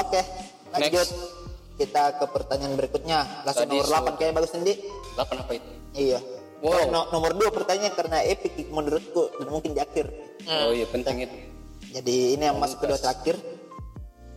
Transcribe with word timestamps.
Oke, 0.00 0.20
lanjut. 0.72 1.06
Next. 1.08 1.14
Kita 1.76 2.02
ke 2.12 2.24
pertanyaan 2.28 2.76
berikutnya. 2.76 3.18
Langsung 3.40 3.64
Tadi 3.64 3.72
nomor 3.72 3.86
su- 3.88 3.94
8 3.96 4.20
kayak 4.20 4.32
bagus 4.36 4.52
sendiri. 4.52 4.74
Delapan 5.16 5.36
apa 5.40 5.52
itu? 5.56 5.70
Iya. 5.96 6.20
Wow. 6.60 6.92
No- 6.92 7.08
nomor 7.08 7.32
2 7.32 7.48
pertanyaan 7.48 7.96
karena 7.96 8.20
epic 8.20 8.52
menurutku 8.68 9.32
dan 9.40 9.48
mungkin 9.48 9.72
di 9.72 9.80
akhir. 9.80 10.12
Oh 10.44 10.72
iya 10.76 10.84
penting 10.84 11.24
itu. 11.24 11.36
Jadi 11.90 12.36
ini 12.36 12.44
yang 12.44 12.60
masuk 12.60 12.84
kedua 12.84 13.00
terakhir. 13.00 13.40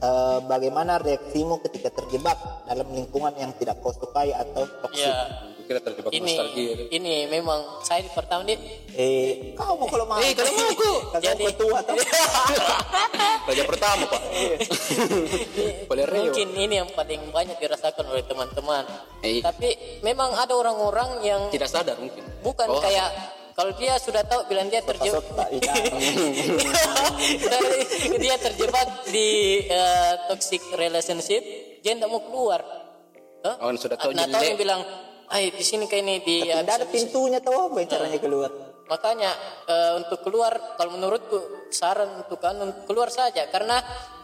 Eh, 0.04 0.40
bagaimana 0.48 1.00
reaksimu 1.00 1.64
ketika 1.64 1.88
terjebak 1.92 2.36
dalam 2.68 2.92
lingkungan 2.92 3.32
yang 3.40 3.56
tidak 3.56 3.80
kau 3.80 3.96
sukai 3.96 4.36
atau 4.36 4.68
toksik? 4.84 5.08
Ya, 5.08 5.16
Kira 5.64 5.80
terjebak 5.80 6.12
ini 6.12 6.28
nostalgia. 6.30 6.74
ini 6.92 7.14
memang 7.26 7.60
saya 7.80 8.02
di 8.02 8.12
pertama 8.12 8.44
nih 8.44 8.60
Eh, 8.94 9.56
kau 9.56 9.74
mau 9.74 9.88
kalau 9.88 10.06
mau? 10.06 10.20
Eh, 10.20 10.32
kalau 10.32 10.52
mau 10.52 10.68
aku. 10.68 10.92
Kalau 11.10 11.24
Jadi- 11.24 11.46
ketua. 11.50 11.80
Raja 13.44 13.64
pertama 13.72 14.04
pak. 14.06 14.22
Boleh 15.84 16.06
mungkin 16.06 16.48
ini 16.54 16.74
yang 16.76 16.90
paling 16.90 17.22
banyak 17.30 17.58
dirasakan 17.58 18.06
oleh 18.06 18.22
teman-teman. 18.22 18.84
Eh. 19.20 19.40
Tapi 19.40 19.70
memang 20.02 20.30
ada 20.34 20.54
orang-orang 20.54 21.10
yang 21.22 21.42
Tidak 21.48 21.66
sadar 21.66 21.98
mungkin. 21.98 22.22
bukan 22.40 22.68
Oh, 22.68 22.78
kayak 22.78 23.10
kalau 23.54 23.72
dia 23.74 23.96
sudah 23.98 24.22
tahu 24.22 24.44
bilang 24.46 24.66
dia 24.68 24.82
terjebak 24.82 25.22
iya. 25.48 25.74
dia 28.20 28.36
terjebak 28.36 28.88
di 29.08 29.30
eh, 29.64 30.14
toxic 30.26 30.58
relationship 30.74 31.42
dia 31.80 31.94
tidak 31.94 32.10
mau 32.10 32.18
keluar 32.20 32.66
Hah? 33.44 33.56
Oh, 33.60 33.70
sudah 33.76 33.94
tahu 33.94 34.10
nah 34.12 34.26
tahu 34.26 34.42
yang 34.42 34.58
bilang 34.58 34.82
ay 35.34 35.50
di 35.50 35.66
sini 35.66 35.90
kayak 35.90 36.04
ini 36.04 36.16
di 36.22 36.38
Tidak 36.46 36.62
ada 36.62 36.86
pintunya 36.86 37.42
tahu 37.42 37.74
apa 37.74 37.78
yang 37.82 37.90
caranya 37.90 38.20
keluar. 38.22 38.52
makanya 38.84 39.32
eh, 39.66 39.92
untuk 39.98 40.22
keluar 40.22 40.78
kalau 40.78 40.94
menurutku 40.94 41.40
saran 41.70 42.22
untuk 42.22 42.38
anu 42.44 42.86
keluar 42.86 43.10
saja 43.10 43.48
karena 43.48 43.80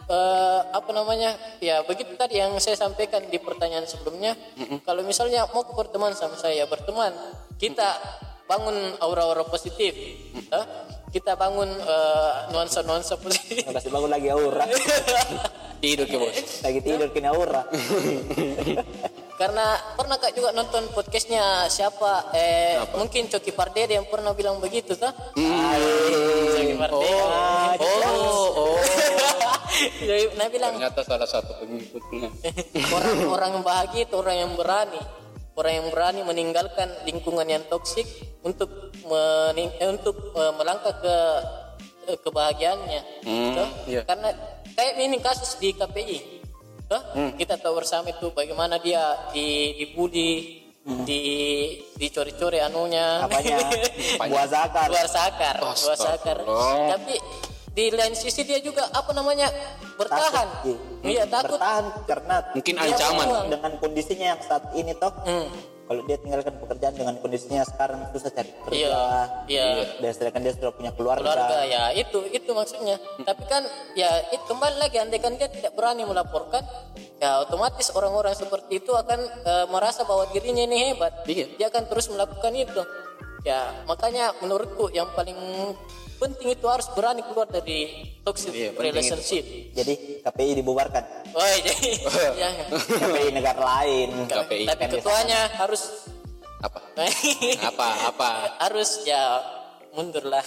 eh, 0.06 0.60
apa 0.70 0.90
namanya 0.92 1.34
ya 1.58 1.82
begitu 1.82 2.14
tadi 2.14 2.38
yang 2.38 2.54
saya 2.56 2.76
sampaikan 2.76 3.24
di 3.26 3.40
pertanyaan 3.40 3.88
sebelumnya 3.88 4.36
kalau 4.84 5.02
misalnya 5.02 5.48
mau 5.50 5.64
berteman 5.64 6.12
sama 6.12 6.36
saya 6.36 6.68
berteman 6.68 7.10
kita 7.56 7.98
bangun 8.44 8.74
aura-aura 9.00 9.42
positif 9.46 9.90
Hah? 10.52 10.66
kita 11.10 11.34
bangun 11.34 11.66
eh, 11.66 12.32
nuansa-nuansa 12.52 13.18
positif 13.18 13.64
Kasih 13.66 13.90
bangun 13.90 14.10
lagi 14.12 14.28
aura. 14.30 14.62
Tidur 15.82 16.04
ke 16.04 16.16
bos. 16.20 16.60
lagi 16.60 16.84
tidur 16.84 17.08
kini 17.08 17.24
aura. 17.24 17.64
karena 19.40 19.72
pernah 19.96 20.20
kak 20.20 20.36
juga 20.36 20.52
nonton 20.52 20.92
podcastnya 20.92 21.64
siapa 21.72 22.28
eh 22.36 22.76
mungkin 22.92 23.24
Coki 23.24 23.56
Pardede 23.56 23.96
yang 23.96 24.04
pernah 24.04 24.36
bilang 24.36 24.60
begitu 24.60 24.92
tuh 25.00 25.08
Coki 25.32 26.76
Pardede 26.76 27.08
Oh, 27.80 28.48
oh. 28.52 28.76
Jadi, 30.04 30.36
nah 30.36 30.44
bilang 30.52 30.76
Ternyata 30.76 31.00
salah 31.08 31.24
satu 31.24 31.56
pengikutnya. 31.56 32.28
orang-orang 33.00 33.50
yang 33.56 33.64
bahagia 33.64 34.04
itu 34.04 34.14
orang 34.20 34.36
yang 34.36 34.52
berani 34.52 35.00
orang 35.56 35.72
yang 35.72 35.86
berani 35.88 36.20
meninggalkan 36.20 36.88
lingkungan 37.08 37.48
yang 37.48 37.64
toksik 37.64 38.04
untuk 38.44 38.92
mening- 39.08 39.72
eh, 39.80 39.88
untuk 39.88 40.36
eh, 40.36 40.52
melangkah 40.52 40.94
ke 41.00 41.16
eh, 42.12 42.18
kebahagiaannya 42.20 43.02
Tuh. 43.24 43.68
iya. 43.88 44.02
karena 44.04 44.36
kayak 44.76 45.00
ini 45.00 45.16
kasus 45.20 45.56
di 45.56 45.72
KPI 45.72 46.39
Tuh. 46.90 47.02
kita 47.38 47.54
tahu 47.54 47.78
bersama 47.78 48.10
itu 48.10 48.28
bagaimana 48.30 48.74
dia 48.76 48.98
di 49.30 49.46
dibully 49.78 50.58
di 51.06 51.22
dicori-cori 51.94 52.58
anunya 52.58 53.22
Apanya? 53.22 53.62
Buah 54.20 54.46
zakar. 54.48 54.88
sakar 55.06 55.54
luar 55.62 55.78
sakar 55.94 56.36
Astagfirullah. 56.42 56.88
tapi 56.90 57.14
di 57.70 57.84
lain 57.88 58.10
sisi 58.12 58.42
dia 58.42 58.58
juga 58.58 58.90
apa 58.90 59.12
namanya 59.12 59.46
bertahan 59.94 60.48
Takut, 60.58 60.78
iya 61.06 61.22
takut 61.24 61.54
Bertahan 61.54 61.84
karena 62.02 62.36
Mungkin 62.50 62.74
ancaman. 62.76 63.26
dengan 63.46 63.72
kondisinya 63.78 64.26
yang 64.34 64.40
saat 64.42 64.64
ini 64.74 64.90
toh. 64.92 65.14
Hmm. 65.22 65.46
Kalau 65.90 66.06
dia 66.06 66.22
tinggalkan 66.22 66.54
pekerjaan 66.54 66.94
dengan 66.94 67.18
kondisinya 67.18 67.66
sekarang 67.66 68.06
susah 68.14 68.30
cari 68.30 68.46
kerja. 68.62 68.78
Iya, 68.78 69.02
iya. 69.50 69.64
Dan 69.98 70.10
sedangkan 70.14 70.40
dia 70.46 70.54
sudah 70.54 70.70
punya 70.70 70.94
keluarga. 70.94 71.26
keluarga 71.26 71.66
ya 71.66 71.90
itu 71.90 72.30
itu 72.30 72.46
maksudnya 72.54 72.94
tapi 73.26 73.42
kan 73.50 73.66
ya 73.98 74.06
itu 74.30 74.38
kembali 74.46 74.78
lagi 74.78 75.02
andai 75.02 75.18
kan 75.18 75.34
dia 75.34 75.50
tidak 75.50 75.74
berani 75.74 76.06
melaporkan 76.06 76.62
ya 77.18 77.42
otomatis 77.42 77.90
orang-orang 77.90 78.38
seperti 78.38 78.78
itu 78.78 78.94
akan 78.94 79.18
eh, 79.42 79.66
merasa 79.66 80.06
bahwa 80.06 80.30
dirinya 80.30 80.62
ini 80.62 80.94
hebat 80.94 81.26
Iya. 81.26 81.58
dia 81.58 81.66
akan 81.66 81.90
terus 81.90 82.06
melakukan 82.06 82.54
itu 82.54 82.82
ya 83.42 83.82
makanya 83.90 84.30
menurutku 84.38 84.94
yang 84.94 85.10
paling 85.18 85.34
penting 86.20 86.52
itu 86.52 86.66
harus 86.68 86.84
berani 86.92 87.24
keluar 87.24 87.48
dari 87.48 87.88
toxic 88.20 88.52
Iya, 88.52 88.76
relationship 88.76 89.40
Jadi 89.72 90.20
KPI 90.20 90.60
dibubarkan. 90.60 91.02
oh 91.32 91.46
jadi 91.58 91.88
ya. 92.44 92.50
KPI 92.76 93.28
negara 93.32 93.56
lain. 93.58 94.28
KPI. 94.28 94.64
tapi 94.68 94.84
ketuanya 94.92 95.48
harus 95.56 96.12
Apa? 96.60 96.76
Apa? 97.72 97.86
Apa? 98.12 98.30
harus 98.60 99.00
ya 99.02 99.40
mundur 99.90 100.22
lah 100.22 100.44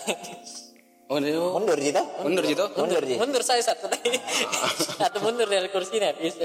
ini- 1.09 1.35
oh. 1.35 1.53
Mundur 1.53 1.77
gitu. 1.77 2.01
Mundur 2.21 2.43
gitu? 2.43 2.65
Mundur 2.73 3.03
Ji. 3.03 3.15
mundur 3.17 3.41
saya 3.41 3.61
satu 3.61 3.85
lagi 3.85 4.17
atau 5.05 5.19
mundur 5.21 5.45
dari 5.45 5.67
kursinya 5.67 6.09
bisa 6.15 6.41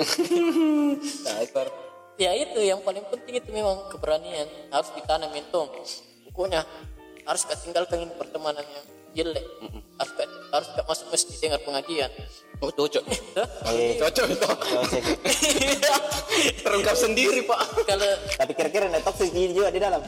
Dasar. 1.25 1.69
ya 2.17 2.33
itu 2.33 2.59
yang 2.61 2.81
paling 2.81 3.05
penting 3.07 3.39
itu 3.39 3.49
memang 3.49 3.89
keberanian 3.89 4.45
harus 4.69 4.91
ditanam 4.93 5.31
itu 5.31 5.61
pokoknya 6.29 6.67
harus 7.29 7.43
kau 7.45 7.57
tinggalkan 7.61 8.09
ini 8.09 8.13
pertemanan 8.17 8.65
yang 8.65 8.87
jelek 9.13 9.45
harus 10.01 10.13
kau, 10.17 10.27
harus 10.53 10.69
kau 10.73 10.85
masuk 10.89 11.07
masjid 11.13 11.37
dengar 11.39 11.61
pengajian 11.61 12.09
Oh, 12.59 12.75
cocok. 12.75 13.07
Tuh. 13.07 13.47
Eh, 13.71 13.95
Cocok 14.03 14.35
itu. 14.35 14.43
toxic. 14.51 15.05
Terungkap 16.59 16.97
sendiri, 16.99 17.47
Pak. 17.47 17.87
kalau 17.87 18.11
Tapi 18.35 18.53
kira-kira 18.59 18.91
ada 18.91 18.99
toxic 18.99 19.31
juga 19.31 19.71
di 19.71 19.79
dalam. 19.79 20.03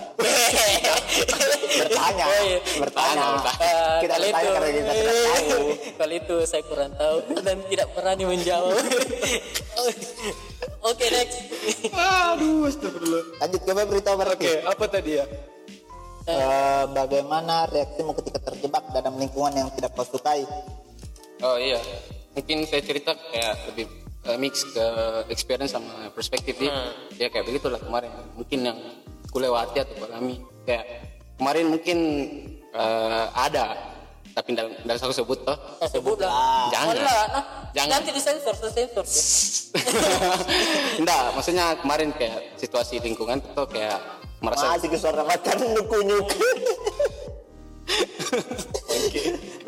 Bertanya. 1.79 2.25
Oh, 2.27 2.43
iya. 2.43 2.59
Bertanya. 2.83 3.23
Eh, 3.55 3.99
Kita 4.03 4.15
kalau 4.19 4.27
bertanya 4.27 4.27
itu 4.27 4.49
karena 4.51 4.71
kita 4.75 4.91
tidak 4.91 5.15
tahu. 5.15 5.63
kalau 6.03 6.15
itu 6.19 6.37
saya 6.43 6.63
kurang 6.67 6.91
tahu 6.99 7.17
dan 7.39 7.57
tidak 7.71 7.87
berani 7.95 8.25
menjawab 8.27 8.75
oke 10.91 11.07
next 11.07 11.39
Aduh, 11.95 12.67
astagfirullah. 12.67 13.25
Lanjut 13.47 13.61
ke 13.63 13.73
berita 13.79 14.11
berarti. 14.19 14.43
Oke, 14.43 14.55
apa 14.67 14.85
tadi 14.91 15.11
ya? 15.23 15.25
Eh, 16.31 16.85
bagaimana 16.95 17.67
reaksimu 17.67 18.15
ketika 18.23 18.39
terjebak 18.39 18.87
dalam 18.95 19.19
lingkungan 19.19 19.51
yang 19.51 19.69
tidak 19.75 19.91
kau 19.99 20.07
sukai? 20.07 20.47
Oh 21.43 21.57
iya, 21.59 21.81
mungkin 22.39 22.63
saya 22.69 22.85
cerita 22.87 23.17
kayak 23.17 23.55
lebih 23.73 23.87
eh, 24.31 24.39
mix 24.39 24.63
ke 24.71 24.87
experience 25.33 25.75
sama 25.75 26.15
perspektif 26.15 26.55
sih. 26.61 26.71
Ya 27.19 27.33
kayak 27.33 27.51
begitulah 27.51 27.83
kemarin. 27.83 28.15
Mungkin 28.39 28.59
yang 28.63 28.79
ku 29.35 29.43
lewati 29.43 29.83
atau 29.83 30.07
alami. 30.07 30.39
Kayak 30.63 30.87
kemarin 31.41 31.67
mungkin 31.67 31.99
eh, 32.71 33.27
ada, 33.35 33.90
tapi 34.31 34.55
tidak 34.55 34.67
tidak 34.83 34.95
usah 34.97 35.07
aku 35.11 35.17
sebut 35.17 35.39
toh. 35.43 35.59
sebut 35.91 36.19
lah 36.23 36.71
Jangan. 36.71 36.95
Walah, 36.95 37.25
nah, 37.31 37.45
Jangan. 37.75 37.91
nanti 37.99 38.11
disensor 38.15 38.55
disensor 38.55 39.05
Enggak, 40.99 41.23
maksudnya 41.39 41.67
kemarin 41.79 42.11
kayak 42.15 42.59
situasi 42.59 42.99
lingkungan 43.03 43.39
tuh 43.55 43.67
kayak 43.71 43.99
merasa 44.41 44.75
Masih 44.75 44.89
ke 44.89 44.99
suara 44.99 45.23
makan 45.23 45.57
nuku-nyuk. 45.77 46.27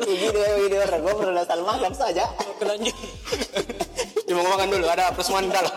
Video 0.03 0.49
video 0.59 0.79
orang 0.83 1.01
gue 1.03 1.13
pernah 1.15 1.43
asal 1.43 1.59
makan 1.63 1.93
saja. 1.93 2.25
lanjut 2.63 2.95
Cuma 4.27 4.41
makan 4.55 4.67
dulu, 4.71 4.85
ada 4.87 5.11
perusahaan 5.11 5.45
dalam. 5.47 5.75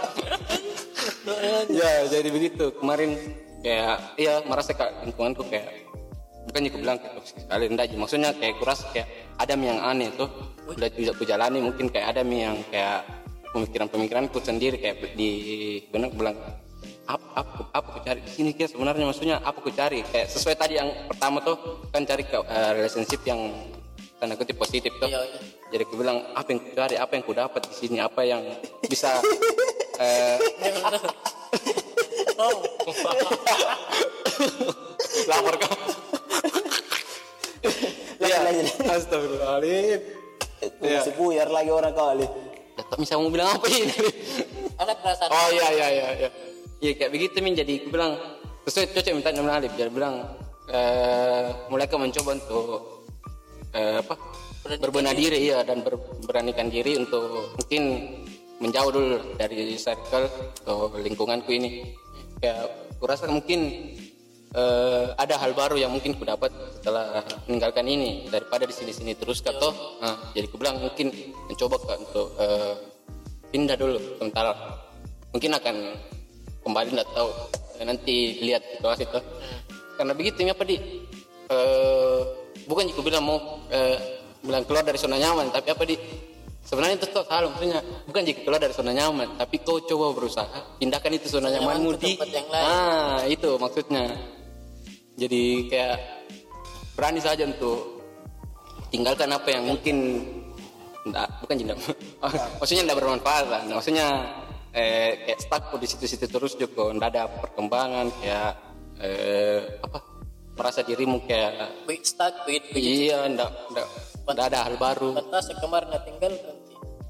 ya, 1.70 2.06
jadi 2.06 2.28
begitu. 2.30 2.70
Kemarin 2.78 3.18
kayak 3.66 3.98
iya 4.18 4.34
merasa 4.46 4.70
kayak 4.74 5.02
lingkunganku 5.06 5.42
kayak 5.50 5.85
bukannya 6.46 6.68
aku 6.70 6.78
bilang 6.80 6.98
kayak 7.02 7.14
toksik 7.18 7.36
sekali. 7.42 7.64
Enggak 7.66 7.86
maksudnya 7.98 8.30
kayak 8.38 8.54
kurasa 8.62 8.84
kayak 8.94 9.08
ada 9.36 9.54
yang 9.58 9.80
aneh 9.82 10.08
tuh. 10.14 10.30
Udah 10.66 10.88
tidak 10.90 11.12
aku 11.18 11.24
jalani 11.26 11.58
mungkin 11.62 11.90
kayak 11.90 12.06
ada 12.16 12.22
yang 12.22 12.58
kayak 12.70 13.02
pemikiran-pemikiranku 13.50 14.38
sendiri 14.42 14.76
kayak 14.78 15.16
di 15.16 15.30
benar 15.88 16.10
bilang 16.12 16.36
apa 17.06 17.22
apa 17.38 17.70
apa 17.70 17.88
aku 17.94 17.98
cari 18.02 18.20
di 18.22 18.30
sini? 18.30 18.50
Kayak 18.54 18.74
sebenarnya 18.74 19.04
maksudnya 19.06 19.36
apa 19.42 19.58
aku 19.58 19.70
cari? 19.70 20.02
Kayak 20.06 20.26
sesuai 20.30 20.56
tadi 20.58 20.74
yang 20.78 20.90
pertama 21.06 21.38
tuh 21.42 21.86
kan 21.90 22.02
cari 22.02 22.22
ke 22.26 22.38
eh, 22.38 22.70
relationship 22.74 23.22
yang 23.26 23.40
tanda 24.18 24.34
kutip 24.34 24.58
positif 24.58 24.90
tuh. 24.98 25.06
Iya, 25.06 25.20
iya. 25.22 25.38
jadi 25.70 25.82
aku 25.86 25.94
bilang 26.00 26.24
apa 26.34 26.48
yang 26.50 26.60
ku 26.62 26.70
cari? 26.74 26.94
Apa 26.98 27.12
yang 27.14 27.24
ku 27.26 27.32
dapat 27.36 27.62
di 27.70 27.74
sini? 27.74 27.96
Apa 28.02 28.26
yang 28.26 28.42
bisa 28.86 29.22
eh, 30.02 30.36
oh 32.36 32.58
lapor 35.26 35.54
kamu 35.56 36.05
Lanjut. 38.20 38.66
Astagfirullahaladzim. 38.86 40.00
Iya. 40.80 41.00
Masih 41.04 41.12
buyar 41.16 41.48
lagi 41.52 41.70
orang 41.70 41.94
kali. 41.94 42.26
tak 42.76 42.98
bisa 43.00 43.16
mau 43.16 43.32
bilang 43.32 43.48
apa 43.56 43.66
ini? 43.72 43.88
Ada 44.80 44.92
perasaan. 45.00 45.30
Oh 45.32 45.48
iya 45.52 45.68
iya 45.72 45.88
iya 45.88 46.08
iya. 46.12 46.30
Iya 46.80 46.92
kayak 47.00 47.10
begitu 47.12 47.36
min. 47.40 47.56
Jadi 47.56 47.72
aku 47.84 47.88
bilang 47.92 48.12
sesuai 48.68 48.92
cocok 48.92 49.12
minta 49.16 49.32
nama 49.32 49.56
Alif. 49.60 49.72
Jadi 49.76 49.90
bilang 49.92 50.14
eh, 50.68 51.44
mulai 51.72 51.88
kau 51.88 52.00
mencoba 52.00 52.36
untuk 52.36 52.66
eh, 53.72 54.00
apa? 54.00 54.14
Beranikan 54.66 54.82
berbenah 54.82 55.14
diri. 55.14 55.38
iya 55.46 55.58
dan 55.62 55.78
ber, 55.86 55.94
beranikan 56.26 56.66
diri 56.66 56.98
untuk 56.98 57.54
mungkin 57.54 57.82
menjauh 58.58 58.90
dulu 58.90 59.16
dari 59.38 59.76
circle 59.78 60.26
atau 60.64 60.92
lingkunganku 61.00 61.50
ini. 61.52 61.96
Kayak 62.40 62.92
kurasa 63.00 63.24
mungkin 63.28 63.92
eh, 64.52 64.85
ada 65.14 65.38
hal 65.38 65.54
baru 65.54 65.78
yang 65.78 65.94
mungkin 65.94 66.18
ku 66.18 66.26
dapat 66.26 66.50
setelah 66.80 67.22
meninggalkan 67.46 67.86
ini. 67.86 68.26
Daripada 68.26 68.66
di 68.66 68.74
sini-sini 68.74 69.14
terus 69.14 69.38
atau 69.46 69.70
nah, 70.02 70.34
jadi 70.34 70.50
ku 70.50 70.58
bilang 70.58 70.82
mungkin 70.82 71.14
mencoba 71.46 71.76
Kak, 71.78 71.98
untuk 72.02 72.28
eh, 72.42 72.74
pindah 73.54 73.76
dulu 73.78 73.98
sementara. 74.18 74.52
Mungkin 75.30 75.50
akan 75.54 75.76
kembali 76.66 76.88
nggak 76.98 77.10
tahu. 77.14 77.30
Nanti 77.86 78.40
lihat 78.40 78.64
situasi 78.80 79.04
itu 79.04 79.20
karena 79.96 80.12
begitu 80.12 80.44
ini 80.44 80.50
apa 80.52 80.64
di? 80.64 80.76
Eh, 81.46 82.20
bukan 82.66 82.90
aku 82.90 83.02
bilang 83.06 83.24
mau 83.24 83.38
eh, 83.70 83.96
bilang 84.42 84.66
keluar 84.66 84.84
dari 84.84 84.98
zona 84.98 85.16
nyaman 85.16 85.48
tapi 85.54 85.72
apa 85.72 85.82
di? 85.86 85.96
Sebenarnya 86.66 86.98
itu 86.98 87.06
tuh 87.14 87.22
salah 87.22 87.46
maksudnya. 87.46 87.78
Bukan 88.10 88.22
jika 88.26 88.42
keluar 88.42 88.58
dari 88.58 88.74
zona 88.74 88.90
nyaman 88.90 89.38
tapi 89.38 89.62
kau 89.62 89.78
coba 89.78 90.18
berusaha 90.18 90.58
pindahkan 90.82 91.14
itu 91.14 91.30
zona 91.30 91.48
nyamanmu 91.54 91.94
ke 91.94 91.98
di. 92.02 92.12
yang 92.34 92.48
lain. 92.50 92.66
ah 92.66 93.22
itu 93.24 93.50
maksudnya 93.54 94.04
jadi 95.16 95.42
kayak 95.72 95.96
berani 96.92 97.20
saja 97.24 97.48
untuk 97.48 98.04
tinggalkan 98.92 99.32
apa 99.32 99.48
yang 99.48 99.64
mungkin 99.64 100.20
enggak, 101.08 101.28
bukan 101.40 101.56
jendak. 101.56 101.78
Maksudnya 102.60 102.82
enggak 102.84 103.00
bermanfaat 103.00 103.44
lah. 103.48 103.60
Maksudnya 103.64 104.06
eh, 104.76 105.24
kayak 105.24 105.40
stuck 105.40 105.72
di 105.80 105.88
situ-situ 105.88 106.28
terus 106.28 106.52
juga 106.60 106.92
enggak 106.92 107.16
ada 107.16 107.32
perkembangan 107.32 108.12
kayak 108.20 108.52
eh, 109.00 109.80
apa 109.80 109.98
merasa 110.56 110.80
dirimu 110.84 111.20
kayak 111.28 111.84
Begitu 111.84 112.16
stuck 112.16 112.32
begitu 112.48 112.72
begitu. 112.72 113.12
iya 113.12 113.24
enggak, 113.24 113.52
enggak, 113.72 113.88
enggak 114.28 114.46
ada 114.52 114.58
hal 114.68 114.74
baru. 114.76 115.16
Pantas 115.16 115.48
kemarin 115.56 115.88
tinggal 116.04 116.32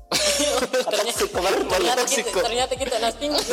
ternyata, 0.86 1.26
kemarin 1.26 1.66
ternyata 1.66 2.02
kita, 2.06 2.30
ternyata 2.30 2.72
kita 2.78 2.94
nak 3.02 3.14
tinggal. 3.18 3.42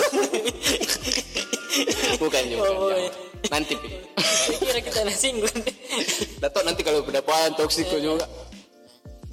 bukan 2.21 2.43
juga 2.45 2.69
Oh, 2.69 2.93
iya. 2.93 3.32
Nanti 3.51 3.73
Pi. 3.75 3.89
Kira 4.59 4.79
kita 4.79 4.99
nak 5.03 5.17
singgung. 5.17 5.59
Dato 6.39 6.59
nanti 6.63 6.81
kalau 6.83 7.03
pendapatan 7.03 7.55
toksik 7.59 7.87
kok 7.91 7.99
juga. 7.99 8.27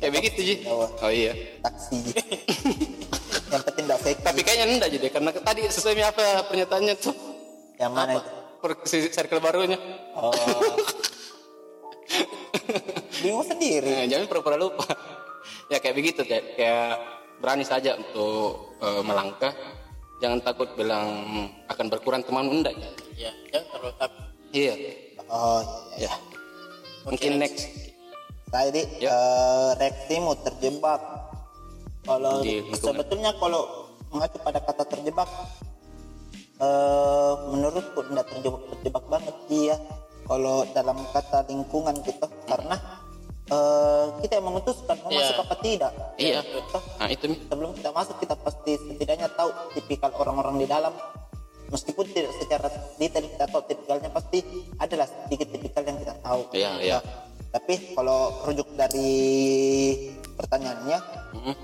Kayak 0.00 0.12
begitu 0.16 0.40
sih 0.40 0.58
oh 0.70 1.12
iya. 1.12 1.36
Taksi. 1.60 1.98
Yang 3.52 3.62
penting 3.66 3.84
tidak 3.90 4.00
fake. 4.00 4.20
Tapi 4.22 4.40
kayaknya 4.46 4.66
enggak 4.70 4.90
jadi 4.96 5.06
karena 5.10 5.30
tadi 5.34 5.60
sesuai 5.68 6.02
apa 6.06 6.48
pernyataannya 6.48 6.94
tuh. 6.96 7.14
Yang 7.76 7.92
mana 7.92 8.12
itu? 8.16 8.30
Per 8.60 8.70
si- 8.86 9.10
circle 9.12 9.42
barunya. 9.42 9.78
Oh. 10.16 10.32
Bingung 13.22 13.44
sendiri. 13.44 14.04
Nah, 14.04 14.06
jangan 14.08 14.26
pura-pura 14.30 14.56
lupa. 14.56 14.86
Ya 15.68 15.78
kayak 15.82 15.96
begitu 15.96 16.22
kayak, 16.24 16.56
kayak 16.56 16.98
berani 17.42 17.64
saja 17.66 17.98
untuk 17.98 18.78
eh, 18.80 19.02
melangkah. 19.04 19.52
Jangan 20.20 20.40
takut 20.44 20.68
bilang 20.76 21.08
akan 21.68 21.86
berkurang 21.88 22.22
teman 22.24 22.48
enggak 22.48 22.76
ya, 23.20 23.30
jangan 23.50 23.66
terlalu 23.70 23.92
takut. 23.96 24.24
iya. 24.50 24.72
Oh 25.28 25.60
iya 25.94 26.08
ya. 26.08 26.12
Mungkin 27.04 27.32
next. 27.38 27.68
Saya 28.50 28.68
di 28.72 28.82
Ya. 28.98 29.08
eh, 29.08 29.70
reaksimu 29.78 30.32
terjebak. 30.42 30.98
Kalau 32.02 32.42
sebetulnya 32.74 33.30
kalau 33.36 33.62
mengacu 34.10 34.40
pada 34.40 34.58
kata 34.58 34.82
terjebak 34.86 35.28
eh 36.60 37.32
menurutku 37.48 38.00
tidak 38.04 38.26
terjebak 38.28 38.62
terjebak 38.70 39.04
banget. 39.06 39.36
Dia 39.46 39.76
kalau 40.24 40.66
dalam 40.70 40.98
kata 41.08 41.46
lingkungan 41.46 41.94
gitu 42.02 42.26
karena 42.44 42.76
eh 43.48 44.04
kita 44.20 44.32
yang 44.38 44.46
memutuskan 44.46 44.96
mau 45.00 45.10
Iya. 45.10 45.20
masuk 45.24 45.36
apa 45.40 45.56
tidak. 45.62 45.92
Iya. 46.16 46.40
Toh, 46.68 46.82
nah 46.98 47.08
itu 47.08 47.24
sebelum 47.46 47.70
kita 47.72 47.90
masuk 47.90 48.16
kita 48.18 48.34
pasti 48.36 48.72
setidaknya 48.76 49.28
tahu 49.32 49.50
tipikal 49.72 50.10
orang-orang 50.16 50.58
di 50.58 50.66
dalam 50.66 50.92
meskipun 51.70 52.04
tidak 52.08 52.34
secara 52.36 52.66
detail 52.96 53.24
kita 53.24 53.46
tahu 53.46 53.62
tipikalnya 53.64 54.10
pasti 54.10 54.38
adalah 54.76 55.06
sedikit 55.06 55.48
tipikal 55.48 55.82
yang 55.82 55.96
kita 55.96 56.14
tahu 56.20 56.40
Iya, 56.52 56.70
iya. 56.78 56.98
Nah, 56.98 57.02
tapi 57.50 57.74
kalau 57.94 58.18
rujuk 58.44 58.68
dari 58.74 59.10
pertanyaannya 60.32 60.98
Mhm. 61.32 61.54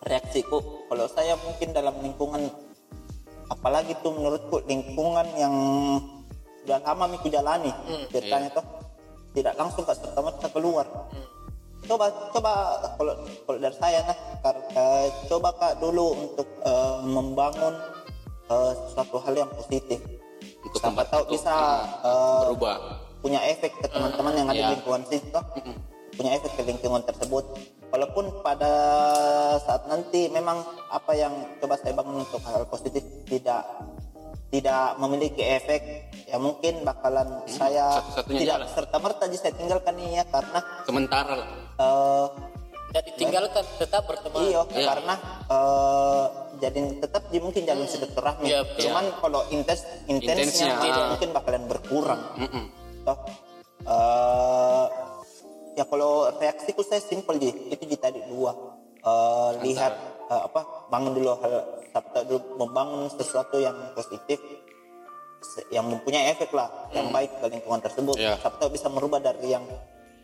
reaksiku 0.00 0.58
kalau 0.86 1.06
saya 1.08 1.34
mungkin 1.36 1.70
dalam 1.70 1.98
lingkungan 1.98 2.46
apalagi 3.48 3.96
tuh 3.98 4.12
menurutku 4.12 4.62
lingkungan 4.64 5.26
yang 5.34 5.54
sudah 6.60 6.78
lama 6.80 7.04
miku 7.08 7.26
jalani 7.26 7.72
ceritanya 8.08 8.52
tuh 8.52 8.64
tidak 9.32 9.54
langsung 9.54 9.82
ke 9.82 9.92
serta 9.92 10.20
merta 10.20 10.48
keluar 10.48 10.84
coba 11.80 12.04
coba 12.30 12.52
kalau 12.94 13.14
kalau 13.42 13.58
dari 13.58 13.72
saya 13.74 14.04
nah 14.04 14.16
kar- 14.42 14.66
eh, 14.68 15.06
coba 15.26 15.48
kak 15.54 15.78
dulu 15.78 16.06
untuk 16.12 16.48
eh, 16.60 16.96
membangun 17.02 17.74
suatu 18.92 19.16
hal 19.20 19.34
yang 19.36 19.50
positif. 19.52 20.00
Untuk 20.64 20.80
siapa 20.80 21.04
tahu 21.08 21.22
bisa 21.32 21.54
eh, 22.02 22.40
berubah. 22.48 22.76
punya 23.18 23.40
efek 23.50 23.74
ke 23.82 23.86
teman-teman 23.90 24.32
yang 24.36 24.46
ada 24.46 24.54
Iya. 24.54 24.66
di 24.68 24.72
lingkungan 24.78 25.02
situ 25.10 25.40
punya 26.14 26.30
efek 26.34 26.50
ke 26.58 26.62
lingkungan 26.66 27.02
tersebut. 27.04 27.44
Walaupun 27.88 28.44
pada 28.44 28.72
saat 29.64 29.88
nanti 29.88 30.28
memang 30.28 30.60
apa 30.92 31.12
yang 31.16 31.32
coba 31.56 31.78
saya 31.80 31.96
bangun 31.96 32.20
untuk 32.20 32.42
hal 32.44 32.68
positif 32.68 33.00
tidak 33.24 33.64
tidak 34.48 34.96
memiliki 34.96 35.44
efek 35.44 36.08
ya 36.24 36.36
mungkin 36.40 36.80
bakalan 36.84 37.44
saya 37.44 38.00
satu-satunya 38.00 38.40
tidak 38.44 38.58
serta 38.72 38.96
merta 39.00 39.24
saya 39.28 39.52
tinggalkan 39.56 39.94
ini 40.00 40.20
ya 40.20 40.24
karena 40.28 40.60
sementara 40.84 41.32
lah. 41.36 41.48
eh, 41.80 42.26
Tidak 42.88 43.04
ditinggalkan, 43.14 43.64
tetap 43.76 44.02
berteman. 44.08 44.40
Iya, 44.48 44.60
Iya. 44.72 44.86
karena 44.88 45.14
eh, 45.44 46.24
jadi 46.58 46.80
tetap 47.04 47.22
di 47.28 47.38
mungkin 47.38 47.62
jalin 47.68 47.84
silaturahmi. 47.84 48.48
Iya, 48.48 48.60
betul. 48.64 48.80
Cuman 48.88 49.04
kalau 49.20 49.40
intens 49.52 49.84
intensnya 50.08 50.48
Intensnya, 50.48 50.74
tidak 50.80 51.02
ah. 51.04 51.08
mungkin 51.12 51.28
bakalan 51.36 51.64
berkurang. 51.68 52.22
Mm-mm. 52.40 52.64
Toh, 53.04 53.18
eh, 53.84 54.86
ya 55.76 55.84
kalau 55.84 56.32
reaksiku 56.40 56.80
saya 56.80 57.04
simpel 57.04 57.36
ji, 57.36 57.52
itu 57.68 57.84
di 57.84 57.96
tadi 58.00 58.24
dua. 58.24 58.56
Eh, 59.04 59.50
lihat 59.68 59.92
eh, 60.32 60.42
apa 60.48 60.88
bangun 60.88 61.12
dulu 61.12 61.36
hal 61.44 61.54
dulu 62.24 62.40
membangun 62.56 63.10
sesuatu 63.12 63.58
yang 63.60 63.74
positif 63.92 64.38
yang 65.70 65.86
mempunyai 65.86 66.34
efek 66.34 66.50
lah 66.50 66.90
yang 66.90 67.14
baik 67.14 67.30
ke 67.38 67.46
lingkungan 67.46 67.78
tersebut. 67.78 68.18
Iya. 68.18 68.40
Sabta 68.42 68.66
bisa 68.72 68.90
merubah 68.90 69.22
dari 69.22 69.54
yang 69.54 69.62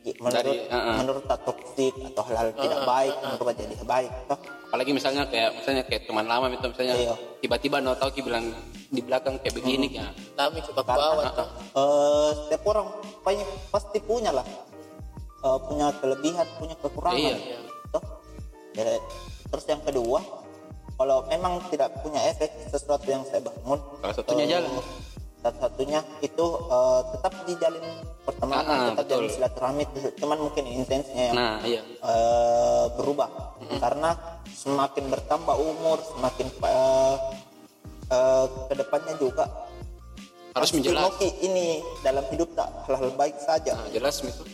menurut 0.04 0.37
Dari, 0.37 0.68
uh-uh. 0.68 0.96
menurut 1.00 1.25
tak 1.25 1.40
toksik 1.49 1.94
atau 2.12 2.23
hal-hal 2.28 2.52
tidak 2.52 2.80
baik 2.84 3.14
merubah 3.25 3.54
jadi 3.56 3.75
baik. 3.88 4.11
Toh, 4.28 4.38
apalagi 4.68 4.90
misalnya 4.92 5.23
kayak 5.32 5.50
misalnya 5.56 5.82
kayak 5.88 6.02
teman 6.04 6.26
lama 6.28 6.46
itu 6.52 6.66
misalnya 6.68 6.94
Iya. 7.00 7.14
tiba-tiba 7.40 7.76
no 7.80 7.96
tahu 7.96 8.20
bilang 8.20 8.52
di 8.92 9.00
belakang 9.00 9.40
kayak 9.40 9.54
begini 9.56 9.96
ya 9.96 10.06
Kami 10.37 10.61
ke 10.61 10.70
bawah 10.76 11.25
eh, 11.25 12.30
setiap 12.37 12.62
orang 12.68 12.87
pasti, 13.25 13.44
pasti 13.73 13.99
punya 14.04 14.30
lah 14.30 14.46
Eh, 15.44 15.58
punya 15.68 15.92
kelebihan 16.00 16.46
punya 16.56 16.73
kekurangan 16.80 17.20
Iya. 17.20 17.37
Toh? 17.92 18.04
Ya, 18.75 18.96
terus 19.52 19.64
yang 19.68 19.82
kedua 19.84 20.18
kalau 20.96 21.26
memang 21.28 21.61
tidak 21.68 21.92
punya 22.00 22.23
efek 22.32 22.49
sesuatu 22.73 23.04
yang 23.04 23.20
saya 23.28 23.44
bangun 23.44 23.76
Salah 24.00 24.14
satunya 24.14 24.44
eh, 24.46 24.50
jalan. 24.56 24.70
Salah 25.44 25.60
satunya 25.60 26.00
itu 26.24 26.46
eh, 26.72 27.00
tetap 27.12 27.32
dijalin 27.44 27.84
pertemanan 28.24 28.64
Ah, 28.64 28.80
tetap 28.88 29.04
betul. 29.04 29.12
jalin 29.12 29.28
silaturahmi 29.28 29.82
cuman 30.16 30.38
mungkin 30.40 30.64
intensnya 30.64 31.24
yang 31.28 31.36
nah 31.36 31.60
iya. 31.60 31.84
eh, 31.84 32.84
berubah. 32.96 33.28
Karena 33.76 34.16
semakin 34.48 35.04
bertambah 35.12 35.56
umur 35.60 36.00
semakin 36.00 36.48
eh, 36.48 37.16
eh, 38.08 38.46
ke 38.72 38.74
depannya 38.80 39.14
juga 39.20 39.44
harus 40.56 40.70
pasti 40.72 40.80
menjelas. 40.80 41.02
Ngoki 41.12 41.28
ini 41.44 41.66
dalam 42.00 42.24
hidup 42.32 42.48
tak 42.56 42.68
hal-hal 42.88 43.12
baik 43.12 43.36
saja. 43.44 43.76
Nah, 43.76 43.92
jelas 43.92 44.24
itu 44.24 44.44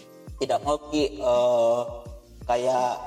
tidak 0.43 0.59
ngoki 0.67 1.23
eh, 1.23 1.81
kayak 2.51 2.99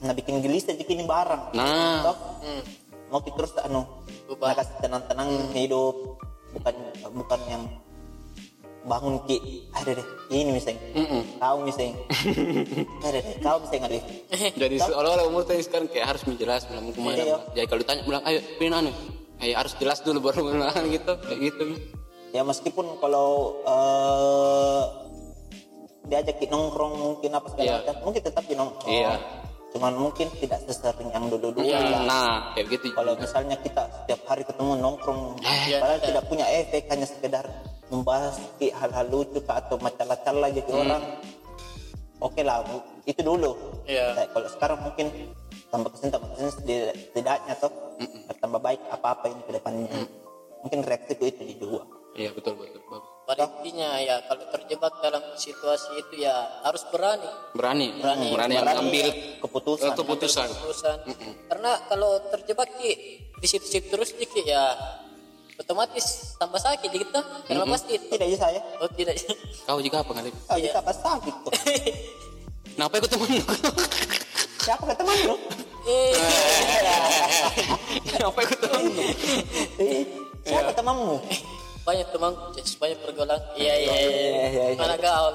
nah 0.00 0.12
bikin 0.16 0.40
gelis 0.40 0.64
aja 0.72 0.80
kini 0.80 1.04
barang. 1.04 1.52
Nah. 1.52 2.00
Toh, 2.00 2.16
ngoki 3.12 3.28
terus 3.36 3.52
anu 3.60 3.84
nah, 4.40 4.56
kasih 4.56 4.76
tenang-tenang 4.80 5.52
hidup 5.52 6.16
bukan 6.54 6.74
bukan 7.12 7.40
yang 7.50 7.64
bangun 8.84 9.16
ki. 9.24 9.38
Ada 9.78 9.90
deh. 9.96 10.06
Ini 10.30 10.50
misalnya 10.50 10.80
Mm-mm. 10.96 11.22
kau 11.36 11.56
misalnya 11.60 11.94
ada 13.04 13.18
deh. 13.20 13.24
Kau 13.40 13.56
misalnya 13.60 13.86
ada 13.86 13.98
jadi 14.56 14.76
seolah-olah 14.80 15.24
umur 15.28 15.44
tadi 15.44 15.60
sekarang 15.60 15.88
kayak 15.92 16.16
harus 16.16 16.22
menjelas 16.24 16.64
bilang 16.64 16.88
ke 16.90 17.00
mana. 17.00 17.16
Iya. 17.16 17.36
jadi 17.52 17.66
kalau 17.68 17.80
ditanya 17.84 18.02
bilang 18.04 18.22
ayo 18.24 18.40
pilih 18.56 18.72
anu 18.72 18.92
kayak 19.36 19.56
harus 19.60 19.72
jelas 19.76 19.98
dulu 20.00 20.18
baru 20.24 20.40
bilang 20.48 20.86
gitu. 20.88 21.12
Kayak 21.20 21.40
gitu 21.44 21.64
ya 22.34 22.42
meskipun 22.42 22.98
kalau 22.98 23.28
eh 23.62 24.82
diajak 26.04 26.36
nongkrong 26.44 26.94
mungkin 26.98 27.30
apa 27.32 27.46
segala 27.48 27.64
Iya. 27.64 27.76
macam 27.80 27.94
mungkin 28.04 28.20
tetap 28.20 28.44
nongkrong. 28.44 28.90
Iya. 28.90 29.12
Cuman 29.74 29.92
mungkin 29.92 30.30
tidak 30.38 30.62
sesering 30.64 31.10
yang 31.10 31.26
dulu-dulu 31.26 31.66
Iya. 31.66 31.82
lah. 31.82 32.02
nah 32.06 32.30
kayak 32.54 32.78
gitu 32.78 32.94
kalau 32.94 33.18
misalnya 33.18 33.58
kita 33.58 33.82
setiap 33.90 34.20
hari 34.30 34.46
ketemu 34.46 34.78
nongkrong 34.78 35.34
Iya, 35.66 35.82
padahal 35.82 35.98
iya. 35.98 36.06
tidak 36.06 36.24
punya 36.30 36.46
efek 36.46 36.82
hanya 36.88 37.06
sekedar 37.06 37.44
membahas 37.90 38.38
hal-hal 38.62 39.06
lucu 39.10 39.42
atau 39.42 39.76
macam-macam 39.76 40.32
jadi 40.48 40.70
orang 40.70 41.02
oke 42.16 42.40
lah 42.40 42.62
Bu. 42.62 42.78
itu 43.04 43.20
dulu 43.20 43.52
Iya. 43.84 44.14
Nah, 44.14 44.26
kalau 44.30 44.48
sekarang 44.48 44.78
mungkin 44.80 45.06
tambah 45.68 45.90
ke 45.90 45.96
sini 45.98 46.10
tambah 46.14 46.28
ke 46.30 46.36
sini 46.38 46.50
setidaknya 47.10 47.54
toh 47.58 47.72
bertambah 48.30 48.60
baik 48.62 48.80
apa 48.88 49.06
apa 49.10 49.24
ini 49.26 49.42
ke 49.42 49.52
depannya 49.58 49.90
mungkin 50.62 50.80
reaksiku 50.80 51.24
itu 51.26 51.42
di 51.44 51.54
dua 51.58 51.82
iya 52.14 52.30
betul 52.30 52.54
betul 52.54 52.78
bagus 52.86 53.13
pada 53.24 53.48
intinya 53.60 53.96
ya. 54.00 54.20
Kalau 54.28 54.44
terjebak 54.52 54.92
dalam 55.00 55.22
situasi 55.34 55.90
itu 56.00 56.24
ya 56.24 56.32
harus 56.64 56.84
berani. 56.92 57.28
Berani. 57.56 57.88
Berani, 58.00 58.26
Berani. 58.32 58.54
mengambil 58.56 59.06
keputusan. 59.40 59.92
Eh, 59.92 59.96
keputusan. 59.96 60.48
Keputusan. 60.48 60.96
Karena 61.48 61.72
kalau 61.88 62.20
terjebak 62.30 62.68
Ki, 62.76 62.92
di 63.24 63.46
situ-situ 63.48 63.88
terus 63.88 64.12
Ki, 64.12 64.28
ya 64.44 64.76
otomatis 65.56 66.36
tambah 66.36 66.60
sakit 66.60 66.90
gitu. 66.92 67.20
Karena 67.48 67.64
pasti 67.64 67.96
tidak 67.98 68.28
bisa 68.28 68.46
ya? 68.52 68.62
Oh 68.82 68.88
tidak. 68.92 69.14
Kau 69.64 69.80
juga 69.80 70.04
apa 70.04 70.12
kali 70.12 70.30
oh 70.30 70.58
kita 70.60 70.80
pas 70.84 70.96
sakit 70.98 71.34
kok. 71.46 71.52
Kenapa 72.74 72.94
ikut 72.98 73.10
temen 73.10 73.28
siapa 74.58 74.82
ke 74.82 74.94
teman 74.98 75.16
lu? 75.30 75.36
Eh. 75.86 76.16
Kenapa 78.10 78.38
ikut 78.42 78.58
temen 78.58 78.82
Eh, 79.78 80.02
siapa 80.42 80.74
temanmu 80.74 81.22
banyak 81.84 82.08
teman 82.08 82.32
banyak 82.80 82.98
pergaulan 83.04 83.40
iya 83.60 83.74
iya 83.76 83.92
iya 83.92 84.08
iya, 84.08 84.64
iya. 84.72 84.80
mana 84.80 84.96
gaul. 84.96 85.34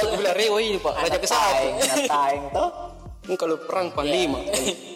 Aku 0.00 0.16
bilang 0.16 0.36
rewo 0.36 0.56
ini 0.56 0.80
pak. 0.80 0.94
Raja 0.96 1.18
ke 1.20 1.28
satu 1.28 1.36
taeng 1.36 1.74
taeng 2.08 2.42
toh. 2.48 2.70
Ini 3.28 3.36
kalau 3.36 3.60
perang 3.60 3.92
panglima 3.92 4.40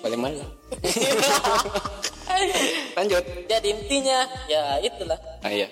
paling 0.01 0.17
malah 0.17 0.49
lanjut. 2.97 3.25
Jadi 3.45 3.67
intinya 3.77 4.25
ya 4.49 4.81
itulah. 4.81 5.21
Ah 5.45 5.53
iya. 5.53 5.69